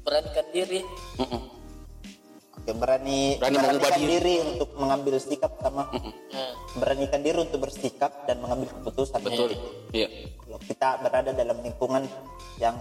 Beranikan 0.00 0.46
diri. 0.56 0.80
Mm-mm. 1.20 1.42
Oke, 2.58 2.72
berani 2.74 3.36
Berani 3.36 3.56
mengubah 3.60 3.92
diri. 3.92 4.08
diri 4.08 4.34
untuk 4.40 4.72
mengambil 4.80 5.20
sikap 5.20 5.52
sama. 5.60 5.84
Nah, 6.32 6.52
beranikan 6.80 7.20
diri 7.20 7.44
untuk 7.44 7.60
bersikap 7.60 8.24
dan 8.24 8.40
mengambil 8.40 8.72
keputusan. 8.72 9.20
Betul. 9.20 9.52
Iya. 9.92 10.32
Kalau 10.40 10.58
kita 10.64 10.96
berada 11.04 11.30
dalam 11.36 11.60
lingkungan 11.60 12.08
yang 12.56 12.72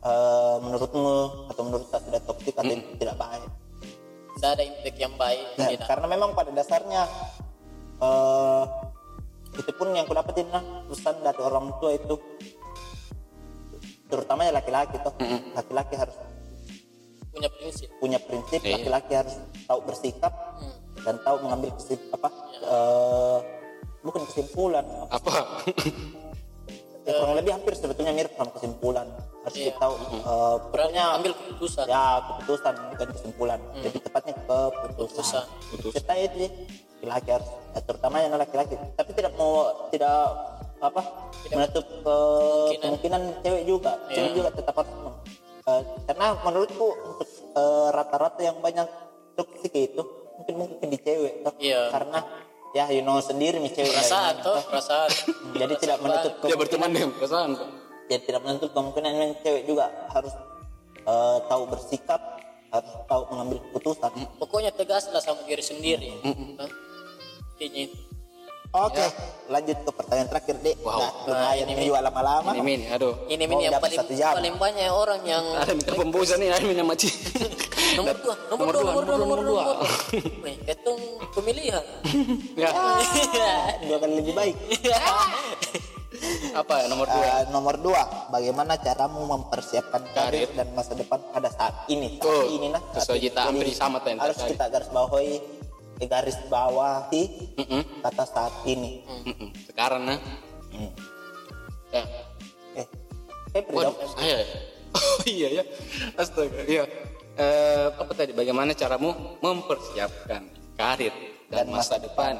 eh, 0.00 0.56
menurutmu 0.60 1.16
atau 1.48 1.62
menurut 1.62 1.84
kita 1.88 1.98
sudah 2.00 2.20
toksik 2.24 2.54
atau 2.54 2.72
itu 2.72 2.92
tidak 2.96 3.16
baik? 3.16 3.50
Tidak 4.36 4.50
ada 4.50 4.64
impact 4.64 4.96
yang 4.96 5.14
baik 5.14 5.46
Ya, 5.54 5.66
tidak. 5.68 5.86
karena 5.86 6.06
memang 6.08 6.30
pada 6.32 6.50
dasarnya 6.50 7.02
eh 8.00 8.64
itu 9.50 9.70
pun 9.76 9.92
yang 9.92 10.06
kudapatin 10.06 10.46
nah, 10.48 10.62
pesan 10.88 11.20
dari 11.20 11.40
orang 11.42 11.74
tua 11.76 11.92
itu 11.92 12.14
terutamanya 14.08 14.58
laki-laki 14.58 14.96
toh. 15.02 15.12
Laki-laki 15.52 15.94
harus 15.94 16.16
punya 17.30 17.46
prinsip. 17.52 17.88
punya 18.00 18.18
prinsip. 18.18 18.58
Iya. 18.64 18.78
laki-laki 18.80 19.12
harus 19.14 19.34
tahu 19.64 19.80
bersikap 19.84 20.32
Hmm. 20.60 20.76
dan 21.06 21.16
tahu 21.24 21.36
mengambil 21.40 21.72
kesim, 21.76 21.96
apa 22.12 22.28
eh, 22.60 23.38
bukan 24.02 24.22
kesimpulan. 24.28 24.84
Apa? 25.08 25.32
Ya, 27.00 27.16
kurang 27.16 27.40
lebih 27.40 27.52
hampir 27.56 27.72
sebetulnya 27.72 28.12
mirip 28.12 28.36
sama 28.36 28.52
kesimpulan 28.52 29.08
harus 29.40 29.56
Iya. 29.56 29.66
kita 29.66 29.78
tahu 29.78 29.94
eh, 29.96 30.56
berani 30.68 30.90
pokoknya 30.90 31.04
ambil 31.16 31.32
keputusan. 31.32 31.84
ya 31.86 32.04
keputusan 32.20 32.74
bukan 32.90 33.08
kesimpulan. 33.10 33.60
Jadi 33.76 33.98
tepatnya 33.98 34.34
keputusan. 34.38 35.44
Keputusan. 35.70 35.92
kita 35.96 36.12
itu 36.18 36.36
ya, 36.38 36.50
laki-laki 37.00 37.28
harus 37.32 37.48
ya, 37.70 37.80
terutama 37.80 38.16
yang 38.18 38.32
laki-laki. 38.34 38.74
Tapi 38.92 39.10
tidak 39.12 39.32
mau 39.34 39.52
tidak 39.88 40.16
apa 40.80 41.00
menutup 41.46 41.84
ke- 41.84 42.72
kemungkinan. 42.78 43.20
cewek 43.40 43.62
juga. 43.64 43.92
Cewek 44.08 44.32
juga 44.34 44.48
tetap 44.50 44.74
harus 44.76 44.92
eh, 45.62 45.82
karena 46.04 46.26
menurutku 46.40 46.86
untuk 47.06 47.28
eh, 47.50 47.88
rata-rata 47.90 48.40
yang 48.40 48.56
banyak 48.58 48.88
toksik 49.32 49.72
itu 49.72 50.02
mungkin 50.36 50.54
mungkin 50.58 50.86
di 50.86 50.98
cewek 50.98 51.34
toh. 51.40 51.52
Iya. 51.56 51.88
karena 51.88 52.18
ya 52.70 52.86
you 52.88 53.00
know 53.00 53.16
sendiri 53.18 53.56
nih 53.58 53.72
cewek 53.72 53.88
perasaan 53.90 54.40
tuh 54.40 54.56
perasaan. 54.62 55.08
Jadi 55.54 55.74
tidak 55.78 55.96
menutup 55.98 56.32
dia 56.40 56.56
berteman 56.56 56.90
dengan 56.90 57.10
perasaan 57.12 57.50
Pak. 57.54 57.68
Ya 58.10 58.18
tidak 58.18 58.42
menutup 58.42 58.74
kemungkinan 58.74 59.12
yang 59.14 59.32
cewek 59.40 59.62
juga 59.64 59.86
harus 60.10 60.34
eh, 61.00 61.38
tahu 61.46 61.62
bersikap 61.70 62.20
harus 62.70 62.92
tahu 63.06 63.22
mengambil 63.30 63.58
keputusan. 63.64 64.10
Pokoknya 64.36 64.70
tegaslah 64.70 65.18
sama 65.18 65.42
diri 65.42 65.62
sendiri. 65.62 66.10
Intinya 66.22 67.80
itu. 67.86 67.98
Oke 68.70 69.02
lanjut 69.50 69.82
ke 69.82 69.90
pertanyaan 69.90 70.30
terakhir 70.30 70.54
dek 70.62 70.78
Wow. 70.86 70.94
nah, 70.94 71.10
lumayan 71.26 71.66
ini 71.74 71.90
juga 71.90 72.06
lama-lama. 72.06 72.54
ini 72.54 72.62
min 72.62 72.80
aduh. 72.86 73.18
Ini 73.26 73.42
Mau 73.50 73.58
ini 73.58 73.66
yang 73.66 73.74
dapat 73.74 73.90
paling 73.90 73.98
satu 73.98 74.12
jam. 74.14 74.30
paling 74.38 74.56
banyak 74.62 74.86
orang 74.86 75.20
yang 75.26 75.42
ada 75.58 75.72
minta 75.74 75.90
pembusan 75.90 76.38
nih 76.38 76.54
ada 76.54 76.62
minta 76.62 76.86
mati. 76.86 77.10
Nomor 77.98 78.14
dua 78.14 78.34
nomor 78.46 78.66
dua 78.70 78.82
nomor 78.86 79.02
dua 79.02 79.16
nomor 79.18 79.38
dua 79.42 79.62
Wih, 80.46 80.54
ketung 80.62 81.02
pemilihan. 81.34 81.82
Ya. 82.62 82.70
Dua 83.82 83.98
kali 83.98 84.14
lebih 84.22 84.34
baik 84.38 84.54
apa 86.52 86.90
nomor 86.90 87.06
dua 87.06 87.22
Eh, 87.22 87.44
nomor 87.48 87.74
dua 87.78 88.02
bagaimana 88.28 88.74
caramu 88.76 89.22
mempersiapkan 89.24 90.02
karir 90.10 90.50
dan 90.52 90.66
masa 90.74 90.94
depan 90.94 91.22
pada 91.30 91.46
saat 91.48 91.86
ini 91.86 92.18
saat 92.18 92.26
Oh, 92.26 92.44
ini 92.46 92.66
nah 92.68 92.82
saat 92.92 93.14
ini. 93.14 93.30
Jadi, 93.30 93.72
sama 93.72 94.02
harus 94.02 94.38
kita 94.42 94.66
garis 94.66 94.90
bawahi 94.90 95.34
eh, 96.00 96.08
garis 96.08 96.38
bawahi 96.46 97.22
Mm-mm. 97.56 97.82
kata 98.02 98.24
saat 98.24 98.54
ini 98.64 99.06
Mm-mm. 99.06 99.48
sekarang 99.66 100.02
nah 100.04 100.18
Hmm. 100.70 100.86
ya 101.90 102.06
eh 103.50 103.62
Waduh, 103.66 103.90
dong. 103.90 103.96
saya 104.14 104.38
ya? 104.38 104.46
oh 104.94 105.18
iya 105.26 105.48
ya 105.50 105.64
astaga 106.14 106.62
iya 106.66 106.84
Eh, 107.34 107.88
apa 107.88 108.12
tadi 108.12 108.30
bagaimana 108.30 108.70
caramu 108.70 109.10
mempersiapkan 109.40 110.44
karir 110.76 111.10
dan, 111.48 111.64
Dan 111.64 111.72
masa, 111.72 111.96
masa 111.96 112.04
depan 112.04 112.34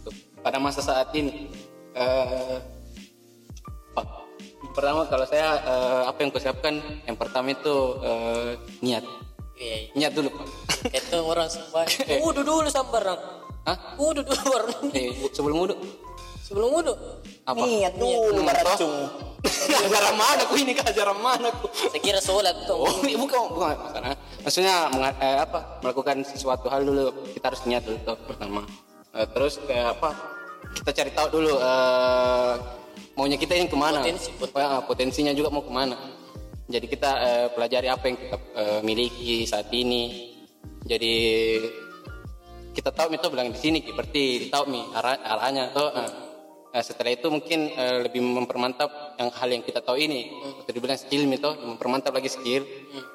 Tuh, 0.00 0.14
pada 0.40 0.56
masa 0.56 0.80
saat 0.80 1.10
ini 1.12 1.50
eh? 1.92 2.56
Pertama 4.72 5.06
kalau 5.06 5.24
saya 5.28 5.60
eh, 5.62 6.02
apa 6.08 6.18
yang 6.24 6.30
kusiapkan 6.32 6.74
yang 7.06 7.16
pertama 7.16 7.52
itu 7.52 7.76
eh, 8.02 8.50
niat. 8.80 9.04
Iya, 9.56 9.76
iya. 9.76 9.90
niat 9.94 10.12
dulu 10.16 10.28
pak. 10.32 10.46
Ketung 10.96 11.26
orang 11.28 11.46
sembahyang 11.46 12.20
udah 12.24 12.42
dulu 12.50 12.68
sambarang 12.72 13.20
Hah? 13.62 13.76
udah 14.00 14.22
dulu 14.26 14.42
baru. 14.48 14.72
Eh, 14.96 15.12
sebelum 15.36 15.56
wudhu 15.62 15.76
sebelum 16.42 16.68
wudhu 16.74 16.94
apa? 17.46 17.62
Niat 17.62 17.94
dulu 17.96 18.40
baracung 18.42 18.94
ajaran 19.42 20.14
mana 20.14 20.42
ku 20.46 20.54
ini 20.54 20.72
ajaran 20.74 21.18
mana 21.18 21.48
ku 21.58 21.66
saya 21.72 22.00
kira 22.02 22.20
sholat 22.22 22.54
tuh 22.66 22.78
Oh, 22.78 23.02
bukan, 23.02 23.40
bukan 23.54 23.74
masalah. 23.78 24.14
Maksudnya 24.42 24.74
eh, 25.22 25.38
apa? 25.42 25.78
Melakukan 25.82 26.26
sesuatu 26.26 26.66
hal 26.66 26.82
dulu. 26.82 27.14
Kita 27.34 27.50
harus 27.50 27.62
niat 27.66 27.82
dulu 27.86 27.98
tuh, 28.02 28.18
pertama. 28.26 28.62
Eh, 29.14 29.26
terus 29.30 29.62
kayak 29.62 29.98
apa? 29.98 30.10
Kita 30.82 30.90
cari 30.90 31.10
tahu 31.14 31.28
dulu 31.30 31.52
eh, 31.62 32.54
maunya 33.14 33.36
kita 33.36 33.54
ini 33.56 33.68
ke 33.68 33.78
mana? 33.78 34.00
Potensi, 34.00 34.28
Eh, 34.32 34.80
potensinya 34.88 35.32
juga 35.36 35.48
mau 35.52 35.62
ke 35.64 35.72
mana? 35.72 35.96
Jadi 36.68 36.86
kita 36.88 37.10
eh, 37.20 37.46
pelajari 37.52 37.88
apa 37.90 38.04
yang 38.08 38.16
kita 38.16 38.36
eh, 38.56 38.80
miliki 38.80 39.44
saat 39.44 39.68
ini. 39.74 40.32
Jadi 40.82 41.14
kita 42.72 42.88
tahu 42.88 43.12
itu 43.12 43.28
bilang 43.28 43.52
di 43.52 43.58
sini, 43.60 43.84
berarti 43.92 44.48
tahu 44.48 44.64
mi 44.72 44.80
arah, 44.96 45.20
arahnya 45.20 45.70
tuh. 45.76 45.90
eh. 45.92 46.10
Nah, 46.72 46.80
setelah 46.80 47.12
itu 47.12 47.28
mungkin 47.28 47.68
eh, 47.68 48.08
lebih 48.08 48.24
mempermantap 48.24 49.20
yang 49.20 49.28
hal 49.28 49.48
yang 49.52 49.60
kita 49.60 49.84
tahu 49.84 50.00
ini. 50.00 50.32
Atau 50.64 50.72
dibilang 50.72 50.96
skill 50.96 51.28
itu 51.28 51.50
mempermantap 51.68 52.16
lagi 52.16 52.32
skill. 52.32 52.64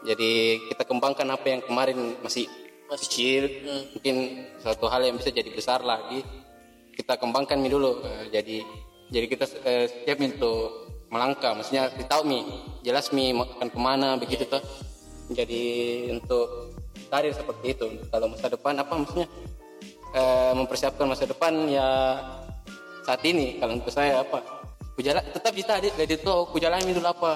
Jadi 0.06 0.62
kita 0.70 0.86
kembangkan 0.86 1.26
apa 1.34 1.48
yang 1.50 1.62
kemarin 1.66 2.22
masih 2.22 2.46
kecil, 2.88 3.50
mungkin 3.98 4.48
suatu 4.62 4.88
hal 4.88 5.04
yang 5.10 5.18
bisa 5.18 5.34
jadi 5.34 5.50
besar 5.50 5.82
lagi. 5.82 6.22
Kita 6.94 7.18
kembangkan 7.18 7.58
mi 7.58 7.74
dulu. 7.74 8.06
Eh, 8.06 8.30
jadi 8.30 8.62
jadi 9.14 9.26
kita 9.28 9.46
eh, 9.64 9.86
siap 10.08 10.20
untuk 10.20 10.90
melangkah. 11.08 11.56
Maksudnya 11.56 11.92
kita 11.96 12.08
tahu 12.12 12.24
mi, 12.28 12.40
jelas 12.84 13.12
mi 13.16 13.32
akan 13.32 13.70
ke 13.72 13.80
mana 13.80 14.20
begitu 14.20 14.44
tuh. 14.48 14.64
Jadi 15.32 15.64
untuk 16.12 16.76
karir 17.12 17.32
seperti 17.32 17.76
itu. 17.76 17.88
Kalau 18.12 18.28
masa 18.32 18.48
depan 18.52 18.76
apa 18.80 18.94
maksudnya? 18.96 19.28
Eh, 20.16 20.54
mempersiapkan 20.56 21.04
masa 21.04 21.28
depan 21.28 21.68
ya 21.68 22.16
saat 23.04 23.22
ini 23.28 23.60
kalau 23.60 23.76
untuk 23.76 23.92
saya 23.92 24.24
apa 24.24 24.40
kujala 24.96 25.20
tetap 25.20 25.52
kita 25.52 25.78
adik 25.78 25.94
dari 25.94 26.16
itu 26.16 26.34
kujalani 26.52 26.96
dulu 26.96 27.08
apa 27.12 27.32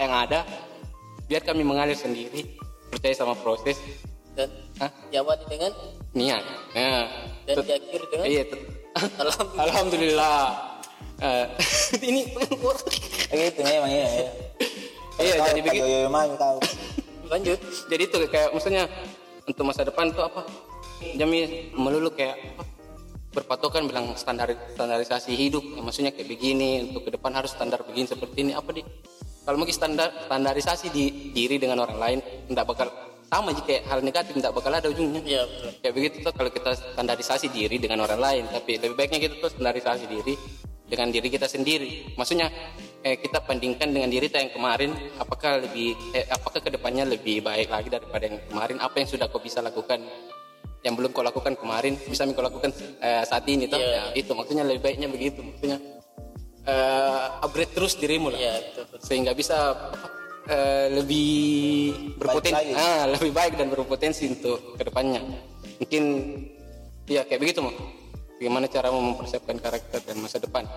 yang 0.00 0.12
ada 0.12 0.42
biar 1.28 1.44
kami 1.44 1.60
mengalir 1.62 1.94
sendiri 1.94 2.56
percaya 2.88 3.14
sama 3.14 3.36
proses 3.36 3.78
dan 4.32 4.48
Hah? 4.80 4.90
jawab 5.12 5.38
dengan 5.48 5.70
niat 6.16 6.44
nah, 6.72 7.04
dan 7.44 7.54
diakhiri 7.62 8.06
dengan 8.12 8.26
iya 8.26 8.44
alhamdulillah 9.22 9.62
alhamdulillah 9.62 10.40
Eh, 11.16 11.46
ini 12.08 12.28
gitu 13.32 13.60
memang 13.64 13.88
iya 13.88 14.06
iya. 14.06 14.30
Iya 15.16 15.34
jadi 15.48 15.60
begitu. 15.64 15.86
Lanjut. 17.26 17.58
Jadi 17.88 18.02
itu 18.04 18.16
kayak 18.28 18.52
maksudnya 18.52 18.84
untuk 19.48 19.64
masa 19.64 19.82
depan 19.82 20.12
tuh 20.12 20.28
apa? 20.28 20.44
Jami 21.16 21.72
melulu 21.76 22.12
kayak 22.12 22.36
apa, 22.56 22.64
berpatokan 23.32 23.88
bilang 23.88 24.12
standar 24.20 24.52
standarisasi 24.76 25.32
hidup. 25.32 25.64
Ya, 25.64 25.80
maksudnya 25.80 26.12
kayak 26.12 26.28
begini 26.28 26.92
untuk 26.92 27.08
ke 27.08 27.10
depan 27.16 27.32
harus 27.32 27.56
standar 27.56 27.80
begini 27.84 28.06
seperti 28.08 28.44
ini. 28.44 28.52
Apa 28.52 28.76
di 28.76 28.84
kalau 29.48 29.56
mungkin 29.56 29.72
standar 29.72 30.12
standarisasi 30.28 30.92
di 30.92 31.32
diri 31.32 31.56
dengan 31.56 31.80
orang 31.80 31.96
lain 31.96 32.18
tidak 32.50 32.66
bakal 32.68 32.88
sama 33.26 33.50
aja 33.50 33.62
kayak 33.66 33.82
hal 33.90 33.98
negatif 34.06 34.32
tidak 34.38 34.54
bakal 34.54 34.70
ada 34.70 34.86
ujungnya. 34.86 35.20
Iya 35.24 35.42
betul. 35.48 35.70
kayak 35.82 35.94
begitu 35.98 36.16
tuh 36.22 36.32
kalau 36.36 36.50
kita 36.52 36.70
standarisasi 36.94 37.46
diri 37.50 37.76
dengan 37.82 38.06
orang 38.06 38.20
lain. 38.22 38.44
Tapi 38.52 38.78
lebih 38.78 38.94
baiknya 38.94 39.18
kita 39.18 39.34
tuh 39.42 39.50
standarisasi 39.50 40.04
diri 40.06 40.34
dengan 40.86 41.10
diri 41.10 41.26
kita 41.26 41.50
sendiri 41.50 42.14
maksudnya 42.14 42.46
eh, 43.02 43.18
kita 43.18 43.42
bandingkan 43.42 43.90
dengan 43.90 44.06
diri 44.06 44.30
kita 44.30 44.38
yang 44.38 44.52
kemarin 44.54 44.90
apakah 45.18 45.58
lebih 45.58 45.98
eh, 46.14 46.26
apakah 46.30 46.62
ke 46.62 46.70
depannya 46.70 47.02
lebih 47.06 47.42
baik 47.42 47.68
lagi 47.68 47.90
daripada 47.90 48.30
yang 48.30 48.38
kemarin 48.46 48.78
apa 48.78 48.94
yang 49.02 49.08
sudah 49.10 49.26
kau 49.26 49.42
bisa 49.42 49.58
lakukan 49.58 49.98
yang 50.86 50.94
belum 50.94 51.10
kau 51.10 51.26
lakukan 51.26 51.58
kemarin 51.58 51.98
bisa 52.06 52.22
kau 52.30 52.46
lakukan 52.46 52.70
eh, 53.02 53.22
saat 53.26 53.42
ini 53.50 53.66
tuh 53.66 53.78
Iya. 53.82 53.90
Ya, 53.90 54.04
itu 54.14 54.30
maksudnya 54.30 54.62
lebih 54.62 54.86
baiknya 54.86 55.08
begitu 55.10 55.42
maksudnya 55.42 55.78
eh, 56.62 57.26
upgrade 57.42 57.74
terus 57.74 57.98
dirimu 57.98 58.30
lah 58.30 58.38
Iya 58.38 58.54
betul. 58.70 58.84
betul. 58.94 58.98
sehingga 59.02 59.32
bisa 59.34 59.56
eh, 60.46 60.86
lebih 60.94 61.30
berpotensi 62.14 62.54
lagi. 62.54 62.72
ah, 62.78 63.04
lebih 63.10 63.32
baik 63.34 63.52
dan 63.58 63.66
berpotensi 63.74 64.24
untuk 64.30 64.78
ke 64.78 64.86
depannya 64.86 65.18
mungkin 65.82 66.02
ya 67.06 67.26
kayak 67.26 67.40
begitu 67.42 67.60
mau 67.66 67.74
bagaimana 68.36 68.68
cara 68.68 68.92
mempersiapkan 68.92 69.56
karakter 69.56 70.00
dan 70.04 70.16
masa 70.20 70.36
depan? 70.36 70.68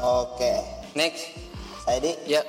Oke, 0.00 0.52
next. 0.96 1.36
Saya 1.84 1.98
di 2.00 2.12
ya. 2.28 2.42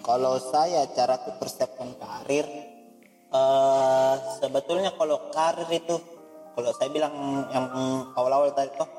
Kalau 0.00 0.40
saya 0.42 0.90
cara 0.90 1.22
aku 1.22 1.38
persiapkan 1.38 1.94
karir 2.00 2.46
eh 3.30 4.14
sebetulnya 4.42 4.90
kalau 4.98 5.30
karir 5.30 5.70
itu 5.70 5.94
kalau 6.58 6.70
saya 6.74 6.90
bilang 6.90 7.14
yang 7.54 7.70
awal-awal 8.18 8.50
tadi 8.50 8.74
toh 8.74 8.90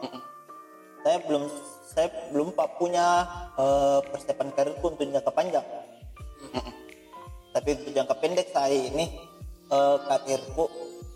saya 1.03 1.19
belum 1.27 1.51
saya 1.91 2.07
belum 2.31 2.55
pak 2.55 2.79
punya 2.79 3.27
eh, 3.59 3.99
persiapan 4.07 4.49
karirku 4.55 4.95
untuk 4.95 5.03
jangka 5.03 5.31
panjang. 5.35 5.67
Tapi 7.51 7.69
untuk 7.75 7.91
jangka 7.91 8.15
pendek 8.23 8.47
saya 8.55 8.77
ini 8.87 9.19
eh, 9.67 9.97
karirku 10.07 10.71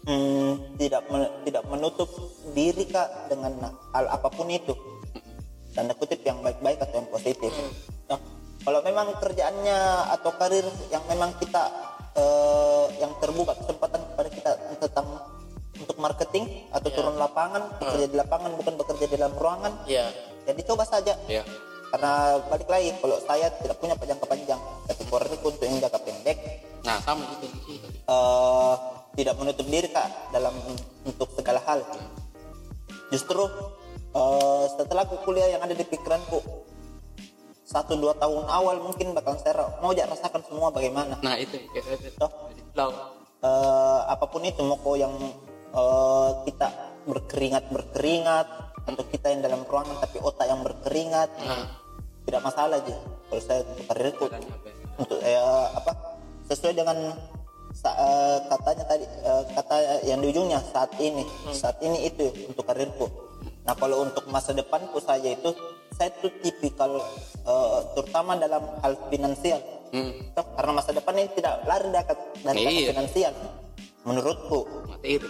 hmm, 0.05 0.77
tidak 0.77 1.03
men- 1.09 1.33
tidak 1.43 1.63
menutup 1.67 2.09
diri 2.53 2.85
kak 2.85 3.29
dengan 3.29 3.53
hal 3.91 4.05
apa 4.07 4.27
pun 4.29 4.47
itu 4.49 4.73
tanda 5.75 5.91
kutip 5.91 6.23
yang 6.23 6.39
baik-baik 6.39 6.79
atau 6.79 7.03
yang 7.03 7.09
positif. 7.11 7.51
Nah, 8.07 8.15
kalau 8.63 8.79
memang 8.79 9.11
kerjaannya 9.19 9.79
atau 10.15 10.31
karir 10.39 10.63
yang 10.87 11.03
memang 11.11 11.35
kita 11.35 11.67
eh, 12.15 12.85
yang 13.03 13.11
terbuka 13.19 13.51
kesempatan 13.59 13.99
kepada 14.07 14.29
kita 14.31 14.51
tentang 14.79 15.07
untuk 15.75 15.97
marketing 15.99 16.47
atau 16.71 16.87
turun 16.87 17.19
lapangan, 17.19 17.75
bekerja 17.75 18.07
di 18.07 18.15
lapangan 18.15 18.55
bukan 18.55 18.73
bekerja 18.79 19.05
di 19.11 19.15
dalam 19.19 19.35
ruangan, 19.35 19.83
Iya. 19.83 20.07
jadi 20.47 20.61
coba 20.63 20.87
saja. 20.87 21.19
ya 21.27 21.43
Karena 21.91 22.39
balik 22.47 22.67
lagi, 22.71 22.95
kalau 23.03 23.19
saya 23.19 23.51
tidak 23.59 23.75
punya 23.83 23.99
jangka 23.99 24.23
panjang, 24.27 24.59
tapi 24.87 25.03
karirku 25.03 25.47
untuk 25.51 25.63
yang 25.67 25.83
jangka 25.83 25.99
pendek, 25.99 26.37
nah 26.87 27.03
sama 27.03 27.27
gitu 27.35 27.51
eh, 28.07 28.75
tidak 29.15 29.35
menutup 29.39 29.65
diri 29.65 29.87
kak 29.87 30.07
dalam 30.29 30.51
untuk 31.03 31.31
segala 31.33 31.59
hal. 31.63 31.81
Justru 33.09 33.43
eh, 34.11 34.65
setelah 34.75 35.03
aku 35.07 35.15
kuliah 35.23 35.55
yang 35.55 35.61
ada 35.63 35.73
di 35.73 35.83
pikiranku 35.83 36.39
satu 37.65 37.97
dua 37.97 38.13
tahun 38.13 38.45
awal 38.45 38.77
mungkin 38.77 39.17
bakal 39.17 39.33
saya 39.41 39.65
mau 39.81 39.89
jak 39.89 40.05
rasakan 40.05 40.41
semua 40.45 40.69
bagaimana. 40.69 41.17
nah 41.25 41.33
itu 41.33 41.57
itu 41.57 41.81
Toh, 42.13 42.29
Lau. 42.77 42.93
eh, 43.41 43.99
apa 44.05 44.25
pun 44.29 44.45
itu 44.45 44.61
mau 44.61 44.93
yang 44.93 45.11
eh, 45.73 46.29
kita 46.45 46.67
berkeringat 47.09 47.73
berkeringat 47.73 48.47
atau 48.85 49.03
kita 49.09 49.33
yang 49.33 49.41
dalam 49.41 49.65
ruangan 49.65 49.97
tapi 49.97 50.21
otak 50.21 50.45
yang 50.45 50.61
berkeringat 50.61 51.29
tidak 52.25 52.41
masalah 52.45 52.77
aja 52.77 52.97
kalau 53.29 53.41
saya 53.41 53.61
untuk 53.65 53.85
karirku 53.89 54.25
untuk 55.01 55.19
eh, 55.25 55.65
apa 55.73 55.91
sesuai 56.45 56.73
dengan 56.77 56.97
sa- 57.75 57.91
eh, 57.93 58.37
katanya 58.47 58.83
tadi 58.87 59.03
eh, 59.03 59.43
kata 59.51 59.75
yang 60.03 60.23
di 60.23 60.31
ujungnya 60.31 60.63
saat 60.63 60.95
ini. 60.97 61.21
Saat 61.51 61.83
ini 61.83 62.07
itu 62.07 62.31
untuk 62.47 62.63
karirku. 62.63 63.05
Nah 63.67 63.75
kalau 63.75 64.01
untuk 64.01 64.23
masa 64.27 64.53
depanku 64.53 64.97
saja 64.97 65.27
itu 65.27 65.51
saya 65.91 66.09
tuh 66.17 66.31
tipikal 66.39 66.95
eh, 67.43 67.79
terutama 67.93 68.33
dalam 68.35 68.63
hal 68.79 68.95
finansial. 69.07 69.59
Toh, 70.31 70.43
karena 70.55 70.71
masa 70.73 70.91
depan 70.91 71.15
ini 71.15 71.29
tidak 71.31 71.63
lari 71.63 71.87
dari 71.87 72.03
kata- 72.03 72.31
dari 72.41 72.57
kata 72.63 72.71
Iya. 72.73 72.89
finansial. 72.91 73.33
Menurutku. 74.03 74.59
Materi 74.87 75.29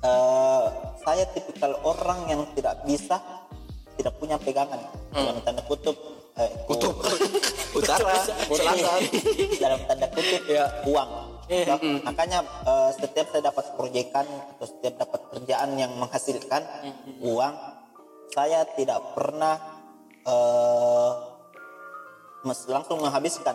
eh, 0.00 0.64
saya 1.00 1.24
tipikal 1.30 1.72
orang 1.82 2.28
yang 2.28 2.42
tidak 2.52 2.84
bisa 2.84 3.16
tidak 3.94 4.14
punya 4.18 4.36
pegangan. 4.36 4.80
Dalam 5.10 5.38
tanda 5.40 5.62
kutub 5.62 5.94
eh, 6.34 6.50
kutub 6.64 6.94
utara 7.78 8.14
selatan. 8.48 9.00
Dalam 9.56 9.80
tanda 9.84 10.06
kutip 10.08 10.42
uang. 10.84 11.10
Toh, 11.44 11.78
makanya 12.02 12.40
eh, 12.64 12.90
setiap 12.94 13.26
saya 13.28 13.42
dapat 13.44 13.64
proyekan 13.74 14.24
atau 14.56 14.66
setiap 14.66 14.94
dapat 14.98 15.20
kerjaan 15.30 15.76
yang 15.76 15.92
menghasilkan 15.94 16.62
uang 17.20 17.54
saya 18.30 18.64
tidak 18.72 18.98
pernah 19.12 19.60
mes- 22.42 22.66
langsung 22.66 22.98
menghabiskan. 22.98 23.54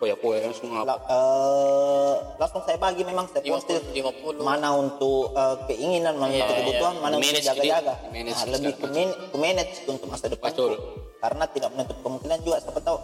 Poya-poya 0.00 0.48
semua 0.50 0.80
La- 0.80 0.96
eh, 0.96 2.14
langsung 2.40 2.64
saya 2.64 2.80
bagi 2.80 3.04
memang 3.04 3.28
saya 3.28 3.44
50, 3.44 3.52
postir 3.52 3.80
50. 3.92 4.40
mana 4.40 4.72
untuk 4.72 5.28
eh, 5.30 5.56
keinginan 5.68 6.16
mana 6.16 6.32
Iya, 6.32 6.40
untuk 6.40 6.48
iya. 6.48 6.60
kebutuhan 6.64 6.94
mana 6.98 7.14
untuk 7.14 7.36
jaga-jaga 7.36 7.92
gitu. 7.92 8.08
Di-manage 8.08 8.32
nah, 8.32 8.48
lebih 8.48 8.72
ke, 8.72 8.78
segala 8.80 8.96
man- 8.96 9.16
ke 9.28 9.36
manage 9.36 9.74
untuk 9.86 10.08
masa 10.08 10.26
depan. 10.26 10.48
Betul. 10.50 10.72
Karena 11.18 11.44
tidak 11.50 11.70
menutup 11.74 11.98
kemungkinan 12.00 12.38
juga 12.42 12.62
siapa 12.62 12.80
tahu 12.80 12.98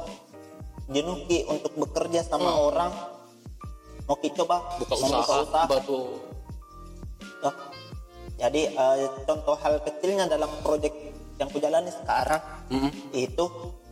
jenuh 0.87 1.19
Ki 1.27 1.49
untuk 1.49 1.73
bekerja 1.75 2.23
sama 2.23 2.55
orang 2.55 2.93
mau 4.05 4.17
Ki 4.17 4.31
coba 4.33 4.61
Hmm. 4.61 4.79
buka 4.83 4.95
mau 5.01 5.21
usaha 5.21 5.63
batu 5.67 6.01
Toh. 7.41 7.55
jadi 8.37 8.63
eh, 8.73 8.97
contoh 9.25 9.57
hal 9.59 9.81
kecilnya 9.81 10.25
dalam 10.27 10.49
proyek 10.61 10.93
yang 11.37 11.51
kujalani 11.51 11.91
sekarang 11.91 12.41
itu 13.13 13.45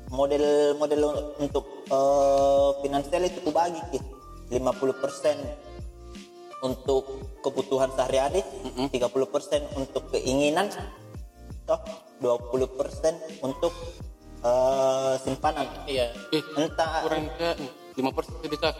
model-model 0.08 1.02
untuk 1.36 1.64
eh, 1.86 2.70
finansial 2.80 3.22
itu 3.24 3.40
kubagi 3.40 3.80
Ki. 3.90 4.00
50% 4.52 5.72
untuk 6.62 7.08
kebutuhan 7.40 7.88
sehari-hari, 7.90 8.44
30% 8.92 9.00
untuk 9.74 10.12
keinginan, 10.12 10.68
toh 11.64 11.80
20% 12.20 12.76
untuk 13.42 13.72
eh, 14.42 15.12
simpanan. 15.18 15.66
Iya. 15.84 16.06
eh 16.30 16.42
Entah 16.56 17.02
kurang 17.02 17.26
ke 17.34 17.48
lima 17.94 18.10
persen 18.10 18.34
sedekah 18.40 18.72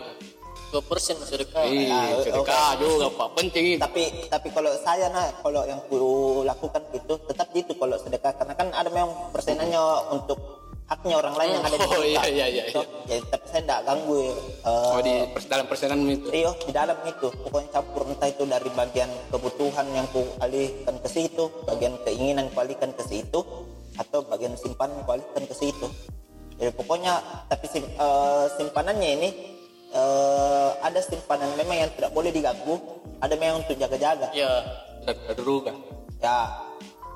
Dua 0.73 0.81
persen 0.81 1.21
sedekah. 1.21 1.69
Iya, 1.69 2.17
sedekah 2.25 2.81
juga 2.81 3.13
pak 3.13 3.29
penting 3.37 3.77
tapi 3.77 4.09
tapi 4.27 4.49
kalau 4.49 4.73
saya 4.81 5.13
nah 5.13 5.29
kalau 5.45 5.69
yang 5.69 5.77
ku 5.85 6.01
lakukan 6.43 6.81
itu 6.91 7.13
tetap 7.29 7.53
gitu 7.53 7.77
kalau 7.77 7.93
sedekah 7.95 8.33
karena 8.33 8.57
kan 8.57 8.73
ada 8.73 8.89
memang 8.89 9.13
persenannya 9.29 9.77
untuk 10.09 10.41
haknya 10.89 11.21
orang 11.21 11.37
lain 11.37 11.51
yang 11.57 11.65
ada 11.65 11.77
di 11.77 11.85
Oh, 11.85 11.93
kita. 11.93 12.05
iya, 12.05 12.23
iya, 12.25 12.47
iya, 12.49 12.65
Toh, 12.69 12.85
jadi 13.05 13.21
tapi 13.29 13.45
saya 13.49 13.61
tidak 13.65 13.81
ganggu 13.85 14.17
eh, 14.19 14.33
Oh 14.65 15.01
di 15.01 15.15
dalam 15.45 15.67
persenan 15.69 15.99
itu. 16.05 16.27
Iya 16.29 16.51
di 16.59 16.73
dalam 16.73 16.99
itu 17.05 17.27
pokoknya 17.29 17.69
campur 17.71 18.03
entah 18.09 18.29
itu 18.29 18.43
dari 18.45 18.71
bagian 18.73 19.11
kebutuhan 19.29 19.87
yang 19.93 20.09
ku 20.09 20.25
alihkan 20.41 20.97
ke 21.01 21.09
situ 21.09 21.53
bagian 21.65 22.01
keinginan 22.01 22.49
ku 22.49 22.59
alihkan 22.61 22.97
ke 22.97 23.05
situ 23.05 23.45
atau 23.97 24.25
bagian 24.25 24.57
simpanan 24.57 25.01
ku 25.05 25.13
alihkan 25.13 25.45
ke 25.45 25.55
situ 25.55 25.89
jadi 26.57 26.71
pokoknya 26.73 27.19
tapi 27.49 27.67
sim- 27.69 27.93
eh, 27.93 28.45
simpanannya 28.57 29.11
ini 29.21 29.29
eh, 29.93 30.71
ada 30.81 31.01
simpanan 31.01 31.53
memang 31.57 31.77
yang 31.87 31.91
tidak 31.97 32.13
boleh 32.13 32.33
diganggu 32.33 32.77
ada 33.21 33.35
memang 33.37 33.63
untuk 33.65 33.77
jaga-jaga 33.77 34.29
Iya. 34.33 34.53
Terduga. 35.35 35.75
ya 36.23 36.63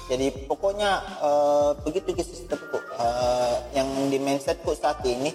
jadi 0.07 0.31
pokoknya 0.47 0.91
eh, 1.23 1.71
begitu 1.83 2.13
ke 2.13 2.23
sistemku 2.23 2.79
Eh, 2.97 3.57
yang 3.77 3.85
di 4.09 4.17
mindsetku 4.17 4.73
saat 4.73 5.05
ini 5.05 5.29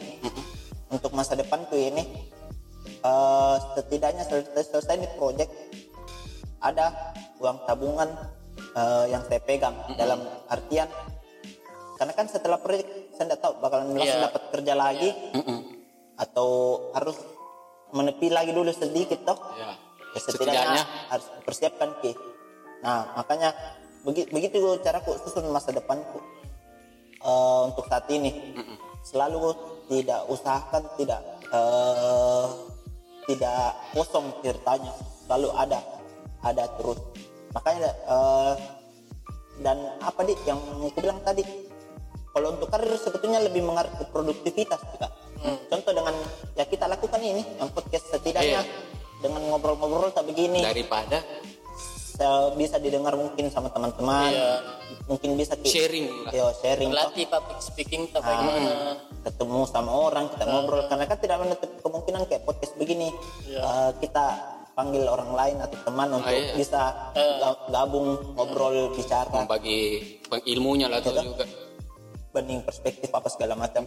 untuk 0.89 1.13
masa 1.13 1.37
depanku 1.37 1.77
ini 1.77 2.01
eh, 3.05 3.55
setidaknya 3.77 4.25
selesai, 4.25 4.65
selesai 4.65 4.97
ini 4.97 5.05
project 5.13 5.53
ada 6.57 7.13
uang 7.37 7.61
tabungan 7.69 8.09
eh, 8.73 9.05
yang 9.13 9.21
saya 9.29 9.37
pegang 9.45 9.77
dalam 9.93 10.25
artian 10.49 10.89
karena 12.01 12.17
kan 12.17 12.25
setelah 12.25 12.57
proyek 12.57 13.13
saya 13.13 13.29
tidak 13.29 13.45
tahu 13.45 13.61
bakalan 13.61 13.93
langsung 13.93 14.17
Iya. 14.17 14.25
dapat 14.25 14.43
kerja 14.49 14.73
lagi. 14.73 15.09
Atau 16.17 16.49
harus 16.97 17.13
menepi 17.93 18.33
lagi 18.33 18.49
dulu 18.51 18.73
sedikit 18.73 19.21
toh. 19.21 19.37
Ya. 19.53 19.77
ya 20.11 20.19
setidaknya 20.19 20.81
Setidaknya. 20.81 20.83
harus 21.13 21.27
persiapkan 21.45 21.89
ki. 22.01 22.11
Nah 22.81 23.13
makanya 23.13 23.53
begitu 24.01 24.33
begitu 24.33 24.57
caraku 24.81 25.13
susun 25.21 25.45
masa 25.53 25.69
depanku 25.69 26.17
Eh, 27.21 27.61
untuk 27.69 27.85
saat 27.85 28.09
ini. 28.09 28.57
Selalu 29.05 29.53
tidak 29.85 30.25
usahakan 30.25 30.81
tidak 30.97 31.21
eh, 31.53 32.45
tidak 33.29 33.77
kosong 33.93 34.33
ceritanya. 34.41 34.89
Selalu 35.29 35.53
ada 35.53 35.79
ada 36.41 36.65
terus. 36.81 36.97
Makanya 37.53 37.93
eh, 37.93 38.53
dan 39.61 39.77
apa 40.01 40.25
di 40.25 40.33
yang 40.49 40.57
aku 40.57 40.97
bilang 40.97 41.21
tadi 41.21 41.45
kalau 42.31 42.55
untuk 42.55 42.67
karir 42.67 42.95
sebetulnya 42.95 43.39
lebih 43.39 43.61
mengarah 43.61 43.91
ke 43.91 44.03
produktivitas 44.07 44.79
juga 44.91 45.07
contoh 45.67 45.91
dengan 45.91 46.15
ya 46.53 46.63
kita 46.63 46.85
lakukan 46.85 47.17
ini 47.17 47.41
yang 47.57 47.69
podcast 47.71 48.13
setidaknya. 48.13 48.61
Iya. 48.61 48.89
dengan 49.21 49.41
ngobrol-ngobrol 49.53 50.09
tak 50.09 50.25
begini. 50.25 50.65
Daripada 50.65 51.21
bisa 52.53 52.77
didengar 52.77 53.13
mungkin 53.17 53.49
sama 53.49 53.69
teman-teman. 53.69 54.29
Iya. 54.29 54.51
mungkin 55.07 55.33
bisa 55.39 55.55
ki- 55.57 55.71
sharing 55.71 56.05
lah. 56.25 56.31
Yo, 56.31 56.45
sharing. 56.57 56.89
Toh. 56.91 56.97
Latih 56.99 57.25
public 57.25 57.59
speaking 57.59 58.03
Ah, 58.11 58.21
bagaimana. 58.21 58.71
ketemu 59.21 59.59
sama 59.65 59.91
orang 59.93 60.25
kita 60.29 60.43
ngobrol. 60.45 60.83
Karena 60.85 61.05
kan 61.05 61.17
tidak 61.17 61.37
menutup 61.41 61.69
kemungkinan 61.81 62.21
kayak 62.27 62.43
podcast 62.43 62.73
begini. 62.77 63.09
Eh, 63.49 63.91
kita 63.97 64.25
panggil 64.71 65.03
orang 65.05 65.31
lain 65.31 65.57
atau 65.59 65.77
teman 65.83 66.09
untuk 66.15 66.31
iya. 66.31 66.53
bisa 66.55 66.81
ga- 67.13 67.61
gabung 67.71 68.19
ngobrol 68.35 68.93
bicara. 68.93 69.31
Membagi 69.31 69.79
bang- 70.27 70.45
ilmunya 70.45 70.87
lah 70.89 70.99
tuh 70.99 71.13
juga 71.13 71.45
banding 72.31 72.63
perspektif 72.65 73.11
apa 73.11 73.27
segala 73.27 73.53
macam. 73.59 73.85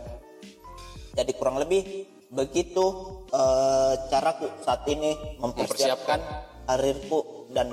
Jadi 1.14 1.32
kurang 1.36 1.58
lebih 1.58 2.06
begitu 2.30 2.84
eh, 3.32 3.94
caraku 4.08 4.48
saat 4.64 4.84
ini 4.88 5.38
mempersiapkan 5.40 6.20
karirku 6.64 7.50
dan 7.52 7.68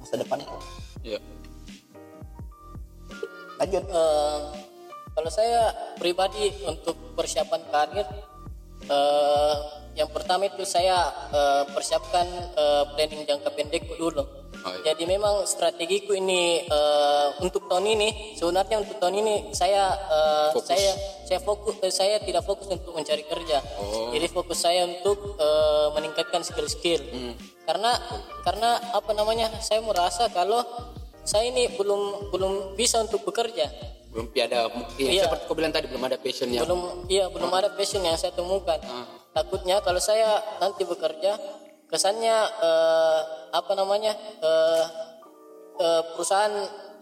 masa 0.00 0.20
depanku. 0.20 0.56
Ya 1.04 1.20
lanjut. 3.58 3.84
Eh, 3.86 4.40
kalau 5.14 5.30
saya 5.30 5.70
pribadi 5.96 6.50
untuk 6.66 7.14
persiapan 7.14 7.62
karir, 7.70 8.06
eh, 8.90 9.56
yang 9.94 10.10
pertama 10.10 10.50
itu 10.50 10.66
saya 10.66 11.08
eh, 11.30 11.64
persiapkan 11.70 12.26
eh, 12.54 12.84
planning 12.94 13.22
jangka 13.24 13.50
pendek 13.54 13.84
dulu. 13.94 14.43
Oh, 14.64 14.72
iya. 14.72 14.92
Jadi 14.92 15.04
memang 15.04 15.44
strategiku 15.44 16.16
ini 16.16 16.64
eh, 16.64 17.26
untuk 17.44 17.68
tahun 17.68 17.84
ini 17.94 18.36
sebenarnya 18.40 18.80
untuk 18.80 18.96
tahun 18.96 19.20
ini 19.20 19.34
saya 19.52 19.92
eh, 19.92 20.48
Fokus. 20.56 20.68
saya 20.72 20.92
saya 21.24 21.40
fokus 21.44 21.74
eh, 21.84 21.92
saya 21.92 22.16
tidak 22.24 22.48
fokus 22.48 22.72
untuk 22.72 22.96
mencari 22.96 23.28
kerja. 23.28 23.60
Oh. 23.76 24.08
Jadi 24.12 24.26
fokus 24.32 24.64
saya 24.64 24.88
untuk 24.88 25.36
eh, 25.36 25.86
meningkatkan 25.92 26.40
skill-skill. 26.40 27.04
Hmm. 27.12 27.34
Karena 27.68 27.92
karena 28.40 28.80
apa 28.92 29.12
namanya? 29.12 29.52
Saya 29.60 29.84
merasa 29.84 30.32
kalau 30.32 30.64
saya 31.24 31.48
ini 31.48 31.68
belum 31.76 32.32
belum 32.32 32.52
bisa 32.76 33.00
untuk 33.00 33.24
bekerja 33.24 33.68
belum 34.14 34.30
ada 34.30 34.70
ya, 34.94 35.10
Iya. 35.10 35.22
seperti 35.26 35.42
kau 35.50 35.58
bilang 35.58 35.74
tadi 35.74 35.90
belum 35.90 36.06
ada 36.06 36.14
passionnya 36.22 36.62
belum 36.62 37.10
iya 37.10 37.26
belum 37.26 37.50
ada 37.50 37.74
passion 37.74 37.98
yang 38.06 38.14
saya 38.14 38.30
temukan 38.30 38.78
takutnya 39.34 39.82
kalau 39.82 39.98
saya 39.98 40.38
nanti 40.62 40.86
bekerja 40.86 41.34
kesannya 41.90 42.36
eh, 42.62 43.20
apa 43.52 43.72
namanya 43.78 44.12
eh, 44.42 44.84
eh, 45.80 46.02
perusahaan 46.14 46.54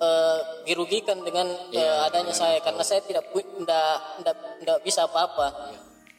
eh, 0.03 0.39
dirugikan 0.69 1.23
dengan 1.25 1.49
eh, 1.73 2.07
adanya 2.07 2.35
saya 2.35 2.59
karena 2.61 2.83
saya 2.85 3.01
tidak 3.05 3.31
ndak 3.63 4.37
ndak 4.63 4.79
bisa 4.85 5.07
apa-apa. 5.09 5.73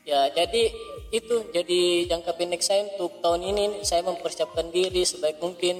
Ya 0.04 0.28
jadi 0.36 0.68
itu 1.16 1.48
jadi 1.56 2.10
jangka 2.12 2.36
pendek 2.36 2.60
saya 2.60 2.84
untuk 2.92 3.24
tahun 3.24 3.56
ini 3.56 3.64
saya 3.88 4.04
mempersiapkan 4.04 4.68
diri 4.68 5.08
sebaik 5.08 5.40
mungkin 5.40 5.80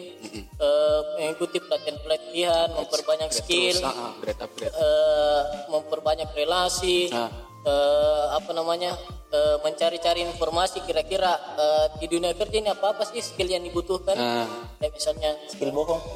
eh, 0.64 1.00
mengikuti 1.20 1.60
pelatihan 1.60 2.00
pelatihan 2.00 2.68
memperbanyak 2.72 3.34
skill 3.36 3.76
terus 3.84 4.16
grade 4.24 4.40
upgrade 4.40 4.72
eh, 4.72 5.42
memperbanyak 5.68 6.30
relasi 6.38 7.12
Ah. 7.12 7.28
Eh, 7.64 8.26
apa 8.36 8.52
namanya 8.52 8.92
eh, 9.32 9.58
mencari-cari 9.64 10.28
informasi 10.28 10.84
kira-kira 10.84 11.32
eh, 11.56 11.86
di 12.04 12.06
dunia 12.12 12.36
kerja 12.36 12.60
ini 12.60 12.70
apa 12.70 12.92
apa 12.92 13.04
sih 13.08 13.24
skill 13.24 13.48
yang 13.48 13.64
dibutuhkan? 13.64 14.16
Ah. 14.20 14.48
kayak 14.80 14.94
misalnya 15.00 15.32
skill 15.48 15.72
bohong. 15.72 16.04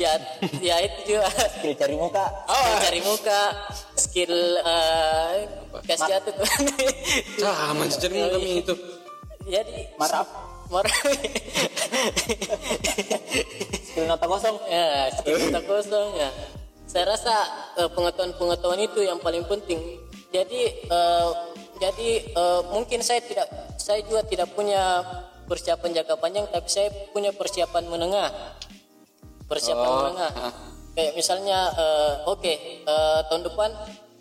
Ya 0.00 0.16
ya 0.64 0.80
itu 0.80 1.12
juga. 1.12 1.28
Skill 1.28 1.76
cari 1.76 1.92
muka. 2.00 2.24
Skill 2.48 2.76
cari 2.80 3.00
muka. 3.04 3.42
Skill 3.92 4.34
eh, 4.64 5.32
kasih 5.84 6.12
hati 6.16 6.30
tuh 6.32 6.48
sama 7.36 7.84
sejak 7.92 8.10
kami 8.32 8.64
itu. 8.64 8.74
Jadi 9.44 9.92
marah 10.00 10.24
marah 10.72 10.96
skill 13.84 14.04
nota 14.08 14.24
kosong. 14.24 14.56
Ya 14.72 15.12
skill 15.12 15.36
kita 15.36 15.60
kosong 15.68 16.08
ya. 16.16 16.30
Saya 16.90 17.06
rasa 17.06 17.34
pengetahuan-pengetahuan 17.94 18.82
itu 18.82 19.06
yang 19.06 19.22
paling 19.22 19.46
penting 19.46 19.78
jadi 20.30 20.62
eh, 20.86 21.30
jadi 21.82 22.10
eh, 22.30 22.62
mungkin 22.70 23.02
saya 23.02 23.20
tidak 23.22 23.50
saya 23.76 24.02
juga 24.06 24.22
tidak 24.26 24.50
punya 24.54 25.02
persiapan 25.50 25.90
jangka 26.00 26.14
panjang 26.22 26.46
tapi 26.46 26.68
saya 26.70 26.88
punya 27.10 27.34
persiapan 27.34 27.90
menengah 27.90 28.30
persiapan 29.50 29.86
Oh, 29.90 29.96
menengah 30.06 30.32
ah. 30.38 30.54
kayak 30.94 31.18
misalnya 31.18 31.58
eh, 31.74 32.14
oke 32.30 32.52
eh, 32.86 33.20
tahun 33.26 33.42
depan 33.50 33.70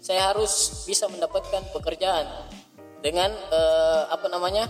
saya 0.01 0.33
harus 0.33 0.83
bisa 0.89 1.05
mendapatkan 1.05 1.69
pekerjaan 1.69 2.25
dengan 3.05 3.29
eh, 3.31 4.01
apa 4.09 4.25
namanya 4.27 4.65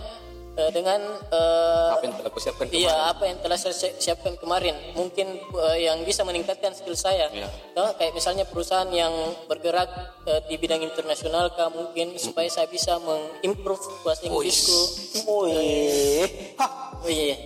eh, 0.60 0.70
dengan 0.70 1.00
eh, 1.32 1.88
apa 1.90 2.04
yang 2.04 2.14
telah 2.14 2.30
kusiapkan 2.30 2.64
Iya, 2.68 2.94
apa 3.08 3.24
yang 3.24 3.38
telah 3.40 3.56
saya 3.56 3.72
si- 3.72 3.96
siapkan 3.96 4.36
kemarin 4.36 4.76
mungkin 4.92 5.40
eh, 5.40 5.78
yang 5.84 6.04
bisa 6.04 6.20
meningkatkan 6.22 6.70
skill 6.70 6.94
saya. 6.94 7.32
Iya. 7.32 7.48
Nah, 7.72 7.96
kayak 7.96 8.12
misalnya 8.12 8.44
perusahaan 8.44 8.88
yang 8.92 9.10
bergerak 9.48 9.88
eh, 10.28 10.40
di 10.44 10.54
bidang 10.54 10.84
internasional 10.84 11.48
kah 11.50 11.72
mungkin 11.72 12.14
supaya 12.14 12.46
saya 12.46 12.68
bisa 12.68 13.00
mengimprove 13.00 14.04
bahasa 14.04 14.28
Inggrisku. 14.28 14.78
wih 15.26 16.28
Oh 17.00 17.08
iya, 17.08 17.36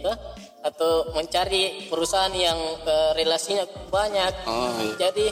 atau 0.61 1.15
mencari 1.15 1.87
perusahaan 1.87 2.33
yang 2.33 2.59
eh, 2.83 3.11
relasinya 3.15 3.63
banyak. 3.87 4.33
Oh, 4.45 4.75
iya. 4.83 4.93
Jadi 4.99 5.31